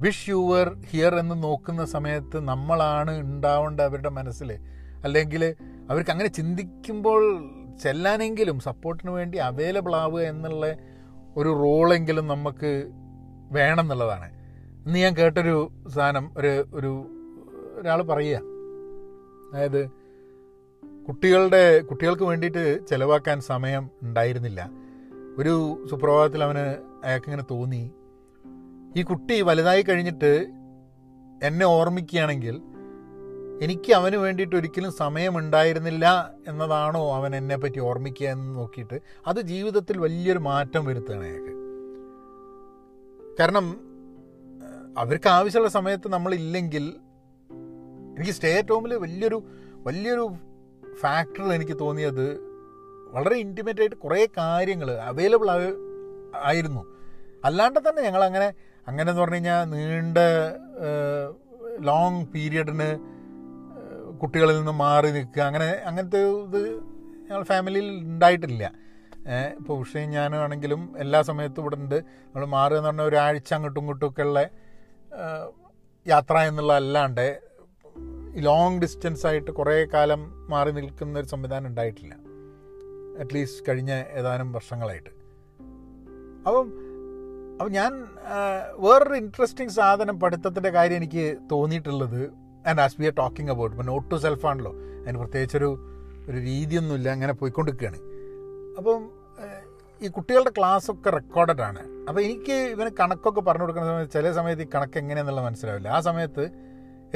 [0.00, 4.58] വിഷ് യു യുവർ ഹിയർ എന്ന് നോക്കുന്ന സമയത്ത് നമ്മളാണ് ഉണ്ടാവേണ്ട അവരുടെ മനസ്സിൽ
[5.04, 5.54] അല്ലെങ്കിൽ
[5.90, 7.50] അവർക്ക് അങ്ങനെ ചിന്തിക്കുമ്പോൾ
[7.82, 10.76] ചെല്ലാനെങ്കിലും സപ്പോർട്ടിന് വേണ്ടി അവൈലബിൾ ആവുക എന്നുള്ള
[11.36, 12.90] ഒരു റോളെങ്കിലും നമുക്ക്
[13.50, 14.32] വേണം എന്നുള്ളതാണ്.
[14.86, 17.06] ഇന്ന് ഞാൻ കേട്ടൊരു സാധനം ഒരു ഒരു
[17.74, 18.40] ഒരാൾ പറയുക.
[19.54, 19.90] അതായത്
[21.08, 24.70] കുട്ടികളുടെ കുട്ടികൾക്ക് വേണ്ടിയിട്ട് ചിലവാക്കാൻ സമയം ഉണ്ടായിരുന്നില്ല.
[25.38, 27.92] ഒരു സുപ്രഭാതത്തിൽ അവന് അയാൾക്കിങ്ങനെ തോന്നി.
[28.96, 30.46] ഈ കുട്ടി വലുതായി കഴിഞ്ഞിട്ട്
[31.42, 32.60] എന്നെ ഓർമ്മിക്കുകയാണെങ്കിൽ
[33.64, 36.06] എനിക്ക് അവന് വേണ്ടിയിട്ട് ഒരിക്കലും സമയമുണ്ടായിരുന്നില്ല
[36.48, 38.96] എന്നതാണോ അവൻ എന്നെ പറ്റി ഓർമ്മിക്കുക എന്ന് നോക്കിയിട്ട്
[39.26, 41.52] അത് ജീവിതത്തിൽ വലിയൊരു മാറ്റം വരുത്തുകയാണ് അയാൾക്ക്.
[43.40, 43.66] കാരണം
[44.98, 46.84] അവർക്ക് ആവശ്യമുള്ള സമയത്ത് നമ്മളില്ലെങ്കിൽ
[48.16, 49.38] എനിക്ക് സ്റ്റേ അറ്റ് ഹോമിൽ വലിയൊരു
[49.86, 50.26] വലിയൊരു
[51.00, 52.26] ഫാക്ടർ എനിക്ക് തോന്നിയത്
[53.14, 55.48] വളരെ ഇന്റിമേറ്റ് ആയിട്ട് കുറേ കാര്യങ്ങൾ അവൈലബിൾ
[56.42, 56.82] ആയിരുന്നു.
[57.44, 58.48] അല്ലാണ്ട് തന്നെ ഞങ്ങൾ അങ്ങനെ
[58.86, 60.18] അങ്ങനെ എന്ന് പറഞ്ഞു കഴിഞ്ഞാൽ നീണ്ട
[61.80, 62.88] ലോങ് പീരിയഡിന്
[64.22, 66.80] കുട്ടികളിൽ നിന്ന് മാറി നിൽക്കുക അങ്ങനെ അങ്ങനത്തെ ഇത്
[67.28, 68.72] ഞങ്ങൾ ഫാമിലിയിൽ ഉണ്ടായിട്ടില്ല.
[69.58, 71.94] ഇപ്പോൾ ഉഷയും ഞാനും ആണെങ്കിലും എല്ലാ സമയത്തും ഇവിടെ ഉണ്ട്.
[72.26, 74.48] നമ്മൾ മാറുക എന്ന് പറഞ്ഞാൽ ഒരാഴ്ച അങ്ങോട്ടും ഇങ്ങോട്ടും ഒക്കെ ഉള്ള
[76.06, 77.40] യാത്ര എന്നുള്ള അല്ലാണ്ട്
[78.36, 82.14] ലോങ് ഡിസ്റ്റൻസ് ആയിട്ട് കുറേ കാലം മാറി നിൽക്കുന്ന ഒരു സംവിധാനം ഉണ്ടായിട്ടില്ല.
[83.20, 85.10] അറ്റ്ലീസ്റ്റ് കഴിഞ്ഞ ഏതാനും വർഷങ്ങളായിട്ട്.
[86.46, 86.72] അപ്പം
[87.52, 87.92] അപ്പം ഞാൻ
[88.76, 94.16] വേറൊരു ഇൻട്രസ്റ്റിംഗ് സാധനം പഠിത്തത്തിന്റെ കാര്യം എനിക്ക് തോന്നിയിട്ടുള്ളത് and as we are talking about പിന്നെ നോട്ട്
[94.24, 94.72] സെൽഫാണല്ലോ
[95.02, 95.70] അതിന് പ്രത്യേകിച്ചൊരു
[96.28, 97.98] ഒരു രീതിയൊന്നുമില്ല അങ്ങനെ പോയിക്കൊണ്ടിരിക്കുകയാണ്.
[98.78, 99.00] അപ്പം
[100.00, 101.82] ഈ കുട്ടികളുടെ ക്ലാസ്സൊക്കെ റെക്കോർഡഡ് ആണ്.
[102.08, 105.88] അപ്പോൾ എനിക്ക് ഇവന് കണക്കൊക്കെ പറഞ്ഞു കൊടുക്കുന്ന സമയത്ത് ചില സമയത്ത് ഈ കണക്ക് എങ്ങനെയാണെന്നുള്ളത് മനസ്സിലാവില്ല.
[105.96, 106.44] ആ സമയത്ത്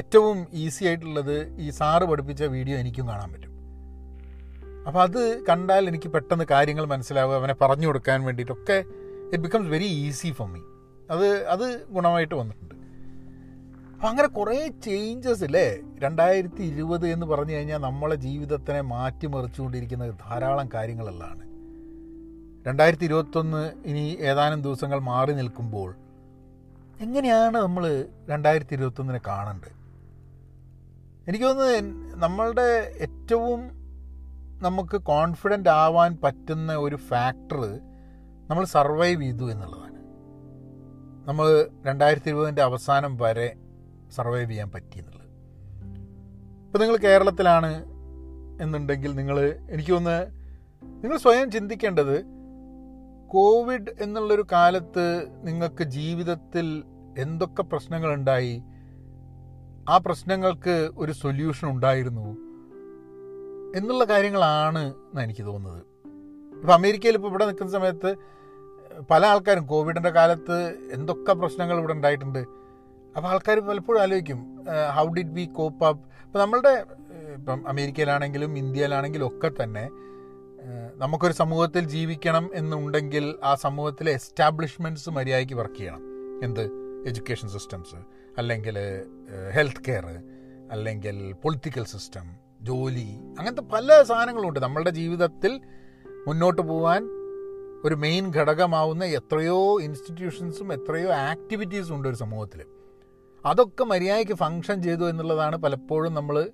[0.00, 3.54] ഏറ്റവും ഈസി ആയിട്ടുള്ളത് ഈ സാറ് പഠിപ്പിച്ച വീഡിയോ എനിക്കും കാണാൻ പറ്റും.
[4.86, 8.78] അപ്പോൾ അത് കണ്ടാൽ എനിക്ക് പെട്ടെന്ന് കാര്യങ്ങൾ മനസ്സിലാവുക അവനെ പറഞ്ഞു കൊടുക്കാൻ വേണ്ടിയിട്ടൊക്കെ
[9.32, 10.62] it becomes very easy for me
[11.14, 12.77] അത് അത് ഗുണമായിട്ട് വന്നിട്ടുണ്ട്.
[13.98, 15.64] അപ്പം അങ്ങനെ കുറേ ചേഞ്ചസ് അല്ലേ
[15.98, 21.38] രണ്ടായിരത്തി ഇരുപത് എന്ന് പറഞ്ഞു കഴിഞ്ഞാൽ നമ്മളെ ജീവിതത്തിനെ മാറ്റിമറിച്ചുകൊണ്ടിരിക്കുന്ന ധാരാളം കാര്യങ്ങളെല്ലാം
[22.66, 25.90] രണ്ടായിരത്തി ഇരുപത്തൊന്ന് ഇനി ഏതാനും ദിവസങ്ങൾ മാറി നിൽക്കുമ്പോൾ
[27.00, 27.84] എങ്ങനെയാണ് നമ്മൾ
[28.26, 29.74] രണ്ടായിരത്തി ഇരുപത്തൊന്നിനെ കാണേണ്ടത്
[31.26, 32.68] എനിക്ക് തോന്നുന്നത് നമ്മളുടെ
[33.00, 33.60] ഏറ്റവും
[34.60, 37.60] നമുക്ക് കോൺഫിഡന്റ് ആവാൻ പറ്റുന്ന ഒരു ഫാക്ടർ
[38.48, 39.98] നമ്മൾ സർവൈവ് ചെയ്തു എന്നുള്ളതാണ്.
[41.26, 41.46] നമ്മൾ
[41.84, 43.48] രണ്ടായിരത്തി ഇരുപതിന്റെ അവസാനം വരെ
[44.10, 45.28] സർവൈവ് ചെയ്യാൻ പറ്റി എന്നുള്ളത്
[46.66, 47.84] ഇപ്പം നിങ്ങൾ കേരളത്തിലാണ്
[48.62, 49.40] എന്നുണ്ടെങ്കിൽ നിങ്ങൾ
[49.70, 50.38] എനിക്ക് തോന്നുന്നത്
[51.04, 52.38] നിങ്ങൾ സ്വയം ചിന്തിക്കേണ്ടത്
[53.28, 56.84] കോവിഡ് എന്നുള്ളൊരു കാലത്ത് നിങ്ങൾക്ക് ജീവിതത്തിൽ
[57.18, 58.62] എന്തൊക്കെ പ്രശ്നങ്ങളുണ്ടായി?
[59.88, 62.26] ആ പ്രശ്നങ്ങൾക്ക് ഒരു സൊല്യൂഷൻ ഉണ്ടായിരുന്നു
[63.78, 65.82] എന്നുള്ള കാര്യങ്ങളാണ് എന്ന് എനിക്ക് തോന്നുന്നത്.
[66.56, 68.16] ഇപ്പം അമേരിക്കയിൽ ഇപ്പോൾ ഇവിടെ നിൽക്കുന്ന സമയത്ത്
[69.10, 72.46] പല ആൾക്കാരും കോവിഡിന്റെ കാലത്ത് എന്തൊക്കെ പ്രശ്നങ്ങൾ ഇവിടെ ഉണ്ടായിട്ടുണ്ട്?
[73.18, 74.64] അപ്പോൾ ആൾക്കാർ പലപ്പോഴും ആലോചിക്കും
[74.96, 76.84] how did we cope up ഇപ്പം നമ്മളുടെ
[77.34, 79.90] ഇപ്പം അമേരിക്കയിലാണെങ്കിലും ഇന്ത്യയിലാണെങ്കിലും ഒക്കെ തന്നെ
[80.96, 86.02] നമുക്കൊരു സമൂഹത്തിൽ ജീവിക്കണം എന്നുണ്ടെങ്കിൽ ആ സമൂഹത്തിലെ എസ്റ്റാബ്ലിഷ്മെന്റ്സ് മര്യാദയ്ക്ക് വർക്ക് ചെയ്യണം.
[86.42, 86.64] എന്ത്?
[87.06, 87.98] എഡ്യൂക്കേഷൻ സിസ്റ്റംസ്
[88.38, 88.78] അല്ലെങ്കിൽ
[89.54, 90.06] ഹെൽത്ത് കെയർ
[90.70, 94.60] അല്ലെങ്കിൽ പൊളിറ്റിക്കൽ സിസ്റ്റം ജോലി അങ്ങനത്തെ പല സാധനങ്ങളുണ്ട്.
[94.60, 95.60] നമ്മളുടെ ജീവിതത്തിൽ
[96.26, 97.02] മുന്നോട്ട് പോകാൻ
[97.84, 102.77] ഒരു മെയിൻ ഘടകമാവുന്ന എത്രയോ ഇൻസ്റ്റിറ്റ്യൂഷൻസും എത്രയോ ആക്ടിവിറ്റീസും ഉണ്ട് ഒരു സമൂഹത്തിൽ
[103.44, 106.50] അതൊക്കെ മര്യാദയ്ക്ക് ഫങ്ഷൻ ചെയ്തു എന്നുള്ളതാണ് പലപ്പോഴും നമ്മൾ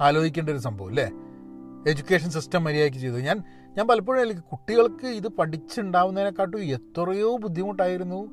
[0.00, 1.06] ആലോചിക്കേണ്ട ഒരു സംഭവം അല്ലേ?
[1.90, 3.16] എഡ്യൂക്കേഷൻ സിസ്റ്റം മര്യാദയ്ക്ക് ചെയ്തു.
[3.16, 3.44] ഞാൻ
[3.76, 8.32] ഞാൻ പലപ്പോഴും കുട്ടികൾക്ക് ഇത് പഠിച്ചുണ്ടാവുന്നതിനെക്കാട്ടും എത്രയോ ബുദ്ധിമുട്ടായിരുന്നു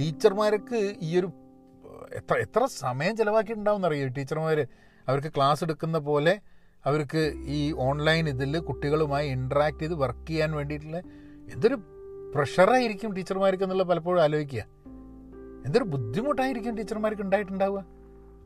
[0.00, 1.32] ടീച്ചർമാർക്ക് ഈ ഒരു
[2.12, 4.68] എത്ര എത്ര സമയം ചിലവാക്കിയിട്ടുണ്ടാവും അറിയോ ടീച്ചർമാർ
[5.08, 6.40] അവർക്ക് ക്ലാസ് എടുക്കുന്ന പോലെ
[6.86, 10.98] അവർക്ക് ഈ ഓൺലൈൻ ഇതിൽ കുട്ടികളുമായി ഇൻട്രാക്ട് ചെയ്ത് വർക്ക് ചെയ്യാൻ വേണ്ടിയിട്ടുള്ള
[11.54, 11.76] എന്തൊരു
[12.34, 14.81] പ്രഷറായിരിക്കും ടീച്ചർമാർക്ക് എന്നുള്ള പലപ്പോഴും ആലോചിക്കുക.
[15.66, 17.82] എന്തൊരു ബുദ്ധിമുട്ടായിരിക്കും ടീച്ചർമാർക്ക് ഉണ്ടായിട്ടുണ്ടാവുക?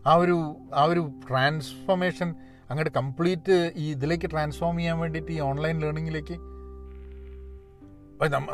[0.06, 0.36] ആ ഒരു
[0.80, 2.28] ആ ഒരു ട്രാൻസ്ഫോർമേഷൻ
[2.70, 6.36] അങ്ങോട്ട് കംപ്ലീറ്റ് ഈ ഇതിലേക്ക് ട്രാൻസ്ഫോം ചെയ്യാൻ വേണ്ടിയിട്ട് ഈ ഓൺലൈൻ ലേണിങ്ങിലേക്ക്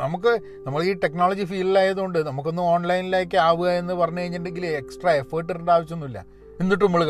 [0.03, 0.31] നമുക്ക്
[0.65, 6.19] നമ്മൾ ഈ ടെക്നോളജി ഫീൽഡിലായതുകൊണ്ട് നമുക്കൊന്ന് ഓൺലൈനിലേക്ക് ആവുക എന്ന് പറഞ്ഞു കഴിഞ്ഞിട്ടുണ്ടെങ്കിൽ എക്സ്ട്രാ എഫേർട്ട് ഇടേണ്ട ആവശ്യമൊന്നുമില്ല.
[6.61, 7.03] എന്നിട്ടും നമ്മൾ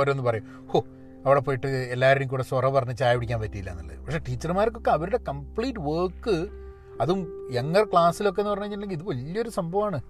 [0.00, 0.46] ഓരോന്ന് പറയും.
[0.72, 0.78] ഹോ
[1.26, 3.98] അവിടെ പോയിട്ട് എല്ലാവരുടെയും കൂടെ സ്വറ പറഞ്ഞ് ചായ പിടിക്കാൻ പറ്റിയില്ല എന്നുള്ളത്.
[4.04, 6.36] പക്ഷേ ടീച്ചർമാർക്കൊക്കെ അവരുടെ കംപ്ലീറ്റ് വർക്ക്
[7.02, 7.20] അതും
[7.56, 10.00] യങ്ങർ ക്ലാസ്സിലൊക്കെ എന്ന് പറഞ്ഞു കഴിഞ്ഞിട്ടുണ്ടെങ്കിൽ ഇത് വലിയൊരു സംഭവമാണ്.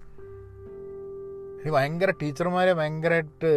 [1.67, 3.49] ഇനി ഭയങ്കര ടീച്ചർമാരെ ഭയങ്കരമായിട്ട്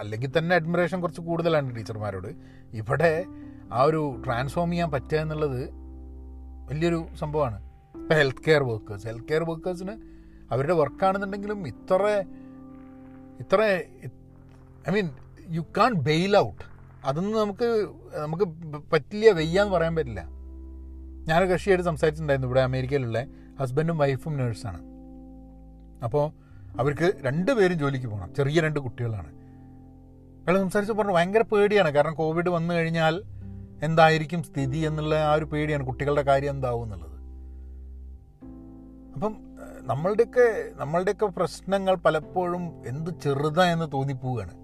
[0.00, 2.28] അല്ലെങ്കിൽ തന്നെ അഡ്മിറേഷൻ കുറച്ച് കൂടുതലാണ് ടീച്ചർമാരോട്.
[2.80, 3.24] ഇവിടെ
[3.72, 5.62] ആ ഒരു ട്രാൻസ്ഫോം ചെയ്യാൻ പറ്റുക എന്നുള്ളത്
[6.68, 7.58] വലിയൊരു സംഭവമാണ്.
[7.94, 9.94] ഇപ്പോൾ health care workers health care വർക്കേഴ്സിന്
[10.52, 12.02] അവരുടെ വർക്കാണെന്നുണ്ടെങ്കിലും ഇത്ര
[13.42, 13.60] ഇത്ര
[14.88, 15.08] I mean
[15.56, 16.62] you can't bail out
[17.04, 17.68] അതൊന്നും നമുക്ക്
[18.24, 18.46] നമുക്ക്
[18.92, 20.22] പറ്റില്ല വെയ്യാന്ന് പറയാൻ പറ്റില്ല.
[21.30, 23.22] ഞാൻ കക്ഷിയായിട്ട് സംസാരിച്ചിട്ടുണ്ടായിരുന്നു ഇവിടെ അമേരിക്കയിലുള്ള
[23.62, 24.80] ഹസ്ബൻഡും വൈഫും നേഴ്സാണ്
[26.06, 26.24] അപ്പോൾ
[26.78, 29.32] അവർക്ക് രണ്ടുപേരും ജോലിക്ക് പോകണം ചെറിയ രണ്ട് കുട്ടികളാണ്.
[30.46, 31.90] അയാൾ സംസാരിച്ച് പറഞ്ഞു ഭയങ്കര പേടിയാണ്.
[31.90, 33.22] കാരണം കോവിഡ് വന്നു കഴിഞ്ഞാൽ
[33.82, 35.86] എന്തായിരിക്കും സ്ഥിതി എന്നുള്ള ആ ഒരു പേടിയാണ്.
[35.86, 37.10] കുട്ടികളുടെ കാര്യം എന്താവും എന്നുള്ളത്.
[39.14, 39.36] അപ്പം
[39.82, 44.54] നമ്മളുടെയൊക്കെ നമ്മളുടെയൊക്കെ പ്രശ്നങ്ങൾ പലപ്പോഴും എന്ത് ചെറുതാ എന്ന് തോന്നിപ്പോവുകയാണ്.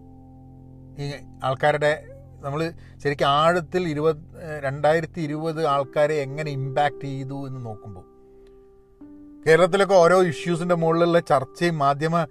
[1.02, 1.12] ഈ
[1.44, 2.08] ആൾക്കാരുടെ
[2.40, 4.16] നമ്മൾ ശരിക്കും ആഴത്തിൽ ഇരുപത്
[4.60, 8.15] രണ്ടായിരത്തി ഇരുപത് ആൾക്കാരെ എങ്ങനെ ഇമ്പാക്റ്റ് ചെയ്തു എന്ന് നോക്കുമ്പോൾ.
[9.48, 12.26] കേരളത്തിലൊക്കെ ഓരോ ഇഷ്യൂസിന്റെ മുകളിലുള്ള ചർച്ചയും മാധ്യമ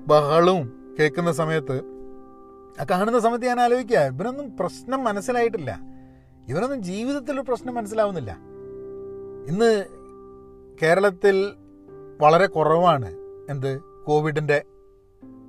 [0.00, 1.82] ബഹളവും കേൾക്കുന്ന സമയത്ത്
[2.80, 5.80] ആ കാണുന്ന സമയത്ത് ഞാൻ ആലോചിക്കുക ഇവനൊന്നും പ്രശ്നം മനസ്സിലായിട്ടില്ല.
[6.48, 8.38] ഇവനൊന്നും ജീവിതത്തിൽ പ്രശ്നം മനസ്സിലാവുന്നില്ല.
[9.48, 9.84] ഇന്ന്
[10.82, 11.52] കേരളത്തിൽ
[12.20, 13.14] വളരെ കുറവാണ്
[13.50, 14.64] എന്ത് കോവിഡിന്റെ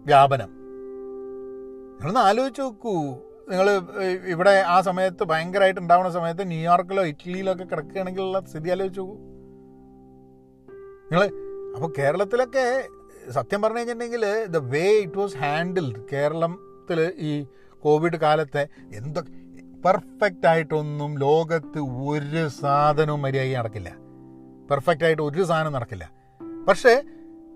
[0.06, 0.49] വ്യാപനം.
[1.91, 2.93] നിങ്ങളൊന്ന് ആലോചിച്ച് നോക്കൂ.
[3.49, 3.67] നിങ്ങൾ
[4.26, 9.17] ഇവിടെ ആ സമയത്ത് ഭയങ്കരമായിട്ട് ഉണ്ടാവുന്ന സമയത്ത് ന്യൂയോർക്കിലോ ഇറ്റലിയിലോ ഒക്കെ കിടക്കുകയാണെങ്കിലുള്ള സ്ഥിതി ആലോചിച്ച് നോക്കൂ.
[11.11, 11.25] നിങ്ങൾ
[11.75, 12.87] അപ്പോൾ കേരളത്തിലൊക്കെ
[13.31, 17.47] സത്യം പറഞ്ഞു കഴിഞ്ഞിട്ടുണ്ടെങ്കിൽ the way it was handled കേരളത്തിൽ ഈ
[17.79, 19.31] കോവിഡ് കാലത്തെ എന്തൊക്കെ
[19.81, 23.95] പെർഫെക്റ്റ് ആയിട്ടൊന്നും ലോകത്ത് ഒരു സാധനവും മര്യാദ നടക്കില്ല.
[24.71, 26.11] പെർഫെക്റ്റ് ആയിട്ട് ഒരു സാധനം നടക്കില്ല.
[26.67, 27.03] പക്ഷേ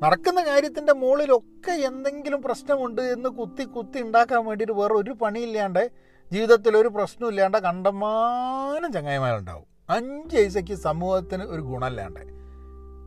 [0.03, 5.91] നടക്കുന്ന കാര്യത്തിന്റെ മുകളിലൊക്കെ എന്തെങ്കിലും പ്രശ്നമുണ്ട് എന്ന് കുത്തി കുത്തി ഉണ്ടാക്കാൻ വേണ്ടിയിട്ട് വേറെ ഒരു പണിയില്ലാണ്ട്
[6.31, 9.65] ജീവിതത്തിൽ ഒരു പ്രശ്നമില്ലാണ്ട് കണ്ടമാനം ചങ്ങായിമാരുണ്ടാവും.
[9.89, 12.36] അഞ്ച് പൈസയ്ക്ക് സമൂഹത്തിന് ഒരു ഗുണമില്ലാണ്ട്.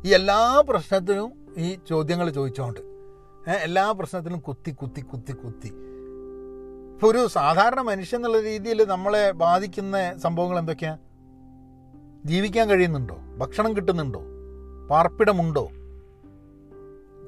[0.04, 2.80] ഈ എല്ലാ പ്രശ്നത്തിനും ഈ ചോദ്യങ്ങൾ ചോദിച്ചുകൊണ്ട്
[3.50, 5.66] എല്ലാ പ്രശ്നത്തിനും കുത്തി കുത്തി കുത്തി കുത്തി.
[6.94, 10.98] ഇപ്പൊ ഒരു സാധാരണ മനുഷ്യൻ എന്നുള്ള രീതിയിൽ നമ്മളെ ബാധിക്കുന്ന സംഭവങ്ങൾ എന്തൊക്കെയാ?
[12.24, 13.16] ജീവിക്കാൻ കഴിയുന്നുണ്ടോ?
[13.38, 14.22] ഭക്ഷണം കിട്ടുന്നുണ്ടോ?
[14.90, 15.70] പാർപ്പിടമുണ്ടോ?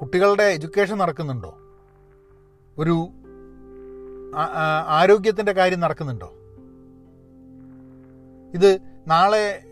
[0.00, 1.58] കുട്ടികളുടെ എഡ്യൂക്കേഷൻ നടക്കുന്നുണ്ടോ?
[2.78, 3.08] ഒരു
[4.86, 6.32] ആരോഗ്യത്തിന്റെ കാര്യം നടക്കുന്നുണ്ടോ?
[8.54, 9.71] ഇത് നാളെ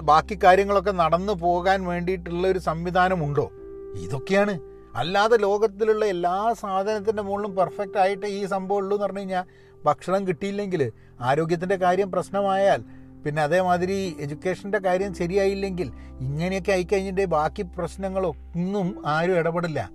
[0.00, 3.50] ബാക്കി കാര്യങ്ങളൊക്കെ നടന്നു പോകാൻ വേണ്ടിയിട്ടുള്ള ഒരു സംവിധാനമുണ്ടോ?
[3.96, 4.60] ഇതൊക്കെയാണ്.
[4.96, 9.44] അല്ലാതെ ലോകത്തിലുള്ള എല്ലാ സാധനത്തിന്റെ മുകളിലും പെർഫെക്റ്റ് ആയിട്ട് ഈ സംഭവം ഉള്ളൂ എന്ന് പറഞ്ഞു കഴിഞ്ഞാൽ
[9.84, 12.84] ഭക്ഷണം കിട്ടിയില്ലെങ്കിൽ ആരോഗ്യത്തിന്റെ കാര്യം പ്രശ്നമായാൽ
[13.24, 19.90] പിന്നെ അതേമാതിരി എഡ്യൂക്കേഷന്റെ കാര്യം ശരിയായില്ലെങ്കിൽ ഇങ്ങനെയൊക്കെ ആയിക്കഴിഞ്ഞിട്ട് ബാക്കി പ്രശ്നങ്ങളൊന്നും ആരും ഇടപെടില്ല.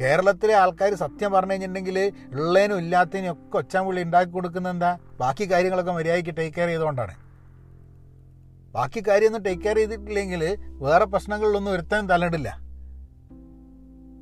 [0.00, 4.98] കേരളത്തിലെ ആൾക്കാർ സത്യം പറഞ്ഞു കഴിഞ്ഞിട്ടുണ്ടെങ്കിൽ ഉള്ളതിനും ഇല്ലാത്തതിനും ഒക്കെ ഒച്ചാമ്പുള്ളി ഉണ്ടാക്കി കൊടുക്കുന്ന എന്താ?
[5.20, 7.23] ബാക്കി കാര്യങ്ങളൊക്കെ മര്യാദയ്ക്ക് ടേക്ക് കെയർ ചെയ്തുകൊണ്ടാണ്.
[8.74, 10.42] ബാക്കി കാര്യമൊന്നും ടേക്ക് കെയർ ചെയ്തിട്ടില്ലെങ്കിൽ
[10.84, 12.50] വേറെ പ്രശ്നങ്ങളിലൊന്നും ഒരുത്താൻ തലണ്ടില്ല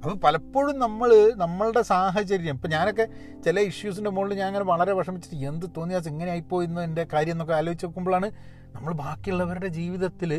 [0.02, 3.04] അപ്പം പലപ്പോഴും നമ്മൾ നമ്മളുടെ സാഹചര്യം ഇപ്പം ഞാനൊക്കെ
[3.44, 7.54] ചില ഇഷ്യൂസിന്റെ മുകളിൽ ഞാൻ അങ്ങനെ വളരെ വിഷമിച്ചിട്ട് എന്ത് തോന്നിയാൽ ഇങ്ങനെ ആയിപ്പോയി എന്ന് എന്റെ കാര്യം എന്നൊക്കെ
[7.54, 8.28] ആലോചിച്ച് നോക്കുമ്പോഴാണ്
[8.72, 10.32] നമ്മൾ ബാക്കിയുള്ളവരുടെ ജീവിതത്തിൽ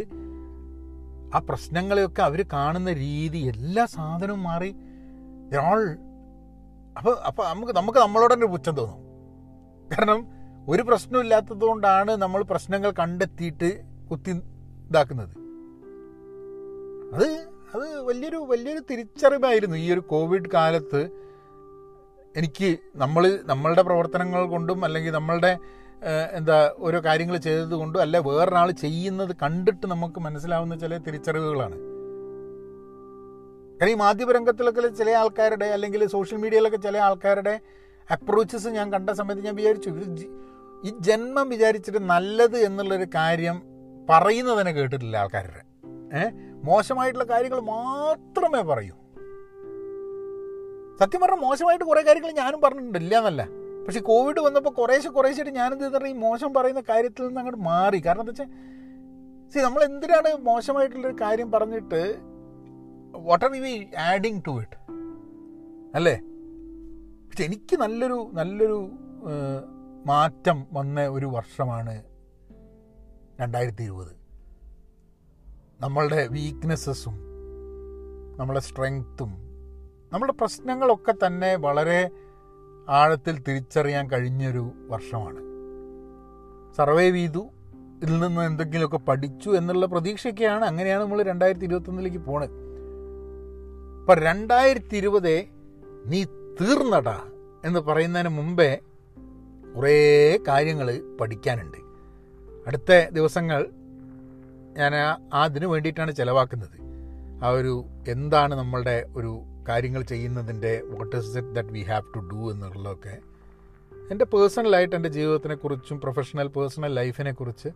[1.36, 4.71] ആ പ്രശ്നങ്ങളെയൊക്കെ അവർ കാണുന്ന രീതി എല്ലാ സാധനവും മാറി.
[5.62, 5.84] ഓൾ
[6.97, 8.99] അപ്പോൾ അപ്പോൾ നമുക്ക് നമുക്ക് നമ്മളോട് തന്നെ പുച്ഛം തോന്നും.
[9.91, 10.19] കാരണം
[10.69, 13.69] ഒരു പ്രശ്നമില്ലാത്തത് കൊണ്ടാണ് നമ്മൾ പ്രശ്നങ്ങൾ കണ്ടെത്തിയിട്ട്
[14.12, 14.32] കുത്തി
[14.89, 15.34] ഇതാക്കുന്നത്
[17.16, 17.28] അത്
[17.76, 19.76] അത് വലിയൊരു വലിയൊരു തിരിച്ചറിവായിരുന്നു.
[19.76, 21.10] ഈ ഒരു കോവിഡ് കാലത്ത്
[22.38, 25.58] എനിക്ക് നമ്മൾ നമ്മളുടെ പ്രവർത്തനങ്ങൾ കൊണ്ടും അല്ലെങ്കിൽ നമ്മളുടെ
[26.34, 31.78] എന്താ ഓരോ കാര്യങ്ങൾ ചെയ്തത് കൊണ്ടും അല്ല വേറൊരാൾ ചെയ്യുന്നത് കണ്ടിട്ട് നമുക്ക് മനസ്സിലാവുന്ന ചില തിരിച്ചറിവുകളാണ്.
[33.80, 37.60] കാരണം ഈ മാധ്യമരംഗത്തിലൊക്കെ ചില ആൾക്കാരുടെ അല്ലെങ്കിൽ സോഷ്യൽ മീഡിയയിലൊക്കെ ചില ആൾക്കാരുടെ
[38.12, 40.26] അപ്രോച്ചസ് ഞാൻ കണ്ട സമയത്ത് ഞാൻ വിചാരിച്ചു ഇത്
[40.88, 43.73] ഈ ജന്മം വിചാരിച്ചിട്ട് നല്ലത് എന്നുള്ളൊരു കാര്യം
[44.10, 45.62] പറയുന്നത് തന്നെ കേട്ടിട്ടില്ല ആൾക്കാരുടെ
[46.20, 46.32] ഏഹ്
[46.63, 48.96] മോശമായിട്ടുള്ള കാര്യങ്ങൾ മാത്രമേ പറയൂ.
[51.00, 53.44] സത്യം പറഞ്ഞാൽ മോശമായിട്ട് കുറേ കാര്യങ്ങൾ ഞാനും പറഞ്ഞിട്ടുണ്ട് ഇല്ല എന്നല്ല
[53.86, 58.00] പക്ഷെ കോവിഡ് വന്നപ്പോൾ കുറേശ്ശെ കുറേശ്ശായിട്ട് ഞാനെന്ത് ചെയ്തിട്ട് ഈ മോശം പറയുന്ന കാര്യത്തിൽ നിന്ന് അങ്ങോട്ട് മാറി.
[58.06, 58.50] കാരണം എന്താ വെച്ചാൽ
[59.54, 62.02] സി നമ്മൾ എന്തിനാണ് മോശമായിട്ടുള്ളൊരു കാര്യം പറഞ്ഞിട്ട്
[63.13, 64.78] what are we adding to it
[65.96, 66.16] അല്ലേ?
[67.30, 68.80] പക്ഷെ എനിക്ക് നല്ലൊരു നല്ലൊരു
[70.06, 72.12] മാറ്റം വന്ന ഒരു വർഷമാണ്
[73.41, 74.12] രണ്ടായിരത്തി ഇരുപത്
[75.80, 77.13] നമ്മളുടെ വീക്ക്നെസ്സസും
[78.38, 79.32] നമ്മളുടെ സ്ട്രെങ്ത്തും
[80.13, 82.10] നമ്മുടെ പ്രശ്നങ്ങളൊക്കെ തന്നെ വളരെ
[82.90, 85.40] ആഴത്തിൽ തിരിച്ചറിയാൻ കഴിഞ്ഞൊരു വർഷമാണ്.
[86.77, 87.50] സർവേ ചെയ്തു.
[88.04, 92.58] ഇതിൽ നിന്ന് എന്തെങ്കിലുമൊക്കെ പഠിച്ചു എന്നുള്ള പ്രതീക്ഷയൊക്കെയാണ് അങ്ങനെയാണ് നമ്മൾ രണ്ടായിരത്തി ഇരുപത്തൊന്നിലേക്ക് പോണത്
[94.02, 95.48] അപ്പം രണ്ടായിരത്തി ഇരുപതേ
[96.06, 96.23] നീ
[96.62, 97.21] തീർന്നടാ
[97.65, 98.79] എന്ന് പറയുന്നതിന് മുമ്പേ
[99.75, 101.92] കുറേ കാര്യങ്ങൾ പഠിക്കാനുണ്ട്.
[102.68, 103.70] അടുത്ത ദിവസങ്ങൾ
[104.78, 106.78] ഞാൻ ആ- അതിനു വേണ്ടിയിട്ടാണ് ചിലവാക്കുന്നത്.
[107.44, 112.52] ആ ഒരു എന്താണ് നമ്മളുടെ ഒരു കാര്യങ്ങൾ ചെയ്യുന്നതിന്റെ what is it that we have to do
[112.52, 113.20] എന്നുള്ളതൊക്കെ
[114.12, 117.70] എന്റെ പേഴ്സണലായിട്ട് എന്റെ ജീവിതത്തിനെക്കുറിച്ചും പ്രൊഫഷണൽ പേഴ്സണൽ ലൈഫിനെക്കുറിച്ച്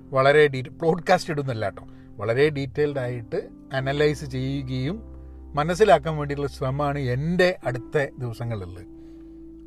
[0.00, 1.82] വളരെ ഡീ ബ്രോഡ്കാസ്റ്റ് ഇടുന്നില്ല കേട്ടോ.
[2.16, 5.12] വളരെ ഡീറ്റെയിൽഡ് ആയിട്ട് അനലൈസ് ചെയ്യുകയും
[5.54, 8.84] മനസ്സിലാക്കാൻ വേണ്ടിയിട്ടുള്ള ശ്രമമാണ് എന്റെ അടുത്ത ദിവസങ്ങളിലുള്ളത്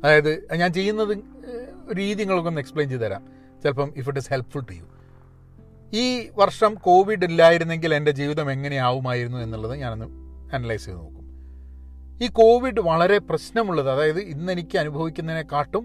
[0.04, 1.12] അതായത് ഞാൻ ചെയ്യുന്നത്
[1.94, 3.35] രീതി നിങ്ങൾക്കൊന്ന് എക്സ്പ്ലെയിൻ ചെയ്ത് തരാം
[3.66, 4.86] ചിലപ്പം if it is helpful to you
[5.92, 10.06] ഈ വർഷം കോവിഡ് ഇല്ലായിരുന്നെങ്കിൽ എന്റെ ജീവിതം എങ്ങനെയാവുമായിരുന്നു എന്നുള്ളത് ഞാനൊന്ന്
[10.54, 11.24] അനലൈസ് ചെയ്ത് നോക്കും.
[12.22, 15.84] ഈ കോവിഡ് വളരെ പ്രശ്നമുള്ളത് അതായത് ഇന്ന് എനിക്ക് അനുഭവിക്കുന്നതിനെക്കാട്ടും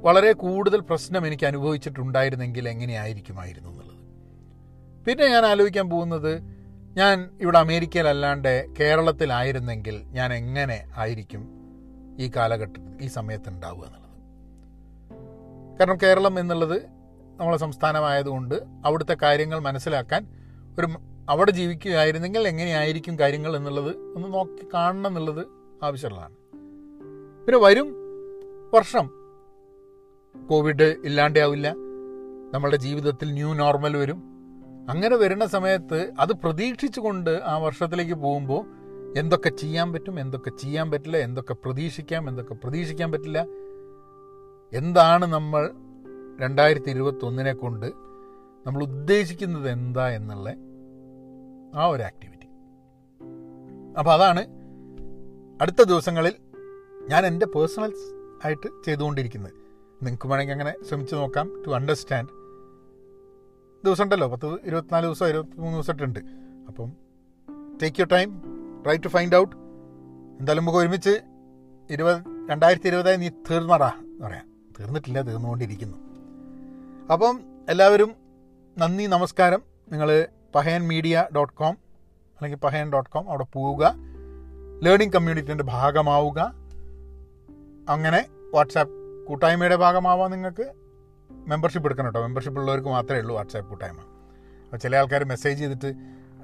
[0.00, 3.98] വളരെ കൂടുതൽ പ്രശ്നം എനിക്ക് അനുഭവിച്ചിട്ടുണ്ടായിരുന്നെങ്കിൽ എങ്ങനെയായിരിക്കുമായിരുന്നു എന്നുള്ളത്.
[5.06, 6.32] പിന്നെ ഞാൻ ആലോചിക്കാൻ പോകുന്നത്
[6.96, 11.44] ഞാൻ ഇവിടെ അമേരിക്കയിലല്ലാണ്ട് കേരളത്തിലായിരുന്നെങ്കിൽ ഞാൻ എങ്ങനെ ആയിരിക്കും
[12.18, 14.01] ഈ കാലഘട്ടത്തിൽ ഈ സമയത്ത് ഉണ്ടാവുക എന്നുള്ളത്.
[15.80, 16.82] കാരണം കേരളം എന്നുള്ളത്
[17.36, 18.54] നമ്മളെ സംസ്ഥാനമായതുകൊണ്ട്
[18.84, 20.26] അവിടുത്തെ കാര്യങ്ങൾ മനസ്സിലാക്കാൻ
[20.78, 20.88] ഒരു
[21.28, 25.46] അവിടെ ജീവിക്കുകയായിരുന്നെങ്കിൽ എങ്ങനെയായിരിക്കും കാര്യങ്ങൾ എന്നുള്ളത് ഒന്ന് നോക്കി കാണണം എന്നുള്ളത്
[25.82, 26.34] ആവശ്യമുള്ളതാണ്.
[27.46, 27.96] പിന്നെ വരും
[28.74, 29.10] വർഷം.
[30.48, 31.70] കോവിഡ് ഇല്ലാണ്ടാവില്ല.
[32.50, 34.22] നമ്മളുടെ ജീവിതത്തിൽ ന്യൂ നോർമൽ വരും.
[34.90, 38.66] അങ്ങനെ വരുന്ന സമയത്ത് അത് പ്രതീക്ഷിച്ചുകൊണ്ട് ആ വർഷത്തിലേക്ക് പോകുമ്പോൾ
[39.16, 43.46] എന്തൊക്കെ ചെയ്യാൻ പറ്റും എന്തൊക്കെ ചെയ്യാൻ പറ്റില്ല എന്തൊക്കെ പ്രതീക്ഷിക്കാം എന്തൊക്കെ പ്രതീക്ഷിക്കാൻ പറ്റില്ല
[44.74, 45.70] എന്താണ് നമ്മൾ
[46.40, 47.86] രണ്ടായിരത്തി ഇരുപത്തി ഒന്നിനെ കൊണ്ട്
[48.66, 50.50] നമ്മൾ ഉദ്ദേശിക്കുന്നത് എന്താ എന്നുള്ള
[51.74, 52.48] ആ ഒരു ആക്ടിവിറ്റി.
[53.98, 54.46] അപ്പോൾ അതാണ്
[55.60, 56.34] അടുത്ത ദിവസങ്ങളിൽ
[57.08, 57.94] ഞാൻ എന്റെ പേഴ്സണൽ
[58.44, 59.52] ആയിട്ട് ചെയ്തുകൊണ്ടിരിക്കുന്നത്.
[60.02, 62.28] നിങ്ങൾക്ക് വേണമെങ്കിൽ അങ്ങനെ ശ്രമിച്ചു നോക്കാം ടു അണ്ടർസ്റ്റാൻഡ്
[63.84, 66.20] ദിവസം ഉണ്ടല്ലോ പത്ത് ഇരുപത്തിനാല് ദിവസം ഇരുപത്തിമൂന്ന് ദിവസമായിട്ട് ഉണ്ട്.
[66.68, 66.92] അപ്പം
[67.82, 68.42] take your time
[68.84, 69.56] try to find out
[70.40, 71.20] എന്തായാലും നമുക്ക് ഒരുമിച്ച്
[71.90, 74.51] ഇരുപത് രണ്ടായിരത്തി ഇരുപതായി നീ തീർന്നടാ എന്ന് പറയാം.
[74.80, 75.98] തീർന്നിട്ടില്ല തീർന്നുകൊണ്ടിരിക്കുന്നു.
[77.12, 78.14] അപ്പം എല്ലാവരും
[78.78, 79.62] നന്ദി നമസ്കാരം.
[79.92, 81.72] നിങ്ങൾ പഹയൻ മീഡിയ ഡോട്ട് കോം
[82.32, 83.94] അല്ലെങ്കിൽ പഹയൻ ഡോട്ട് കോം അവിടെ പോവുക.
[84.82, 86.54] ലേണിംഗ് കമ്മ്യൂണിറ്റിന്റെ ഭാഗമാവുക.
[87.88, 90.72] അങ്ങനെ വാട്സാപ്പ് കൂട്ടായ്മയുടെ ഭാഗമാവാൻ നിങ്ങൾക്ക്.
[91.30, 92.22] മെമ്പർഷിപ്പ് എടുക്കണം കേട്ടോ.
[92.22, 94.00] മെമ്പർഷിപ്പ് ഉള്ളവർക്ക് മാത്രമേ ഉള്ളൂ വാട്സാപ്പ് കൂട്ടായ്മ.
[94.00, 95.94] അപ്പോൾ ചില ആൾക്കാർ മെസ്സേജ് ചെയ്തിട്ട്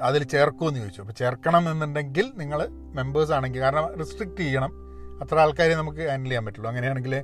[0.01, 1.01] അതിൽ ചേർക്കുമെന്ന് ചോദിച്ചു.
[1.01, 4.73] അപ്പോൾ ചേർക്കണം എന്നുണ്ടെങ്കിൽ നിങ്ങൾ മെമ്പേഴ്സ് ആണെങ്കിൽ കാരണം റിസ്ട്രിക്റ്റ് ചെയ്യണം.
[5.23, 6.69] അത്ര ആൾക്കാരെ നമുക്ക് ഹാൻഡിൽ ചെയ്യാൻ പറ്റുള്ളൂ.
[6.69, 7.23] അങ്ങനെയാണെങ്കിൽ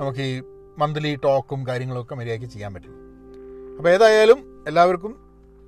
[0.00, 0.42] നമുക്ക് ഈ
[0.78, 2.94] മന്ത്ലി ടോക്കും കാര്യങ്ങളൊക്കെ മര്യാദയ്ക്ക് ചെയ്യാൻ പറ്റും.
[3.76, 5.16] അപ്പോൾ ഏതായാലും എല്ലാവർക്കും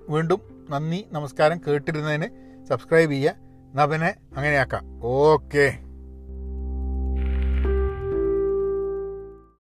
[0.08, 2.28] വീണ്ടും നന്ദി നമസ്കാരം കേട്ടിരുന്നതിന്
[2.64, 3.30] സബ്സ്ക്രൈബ് ചെയ്യുക.
[3.70, 5.00] എന്നാൽ പിന്നെ അങ്ങനെയാക്കാം.
[5.02, 5.78] ഓക്കേ.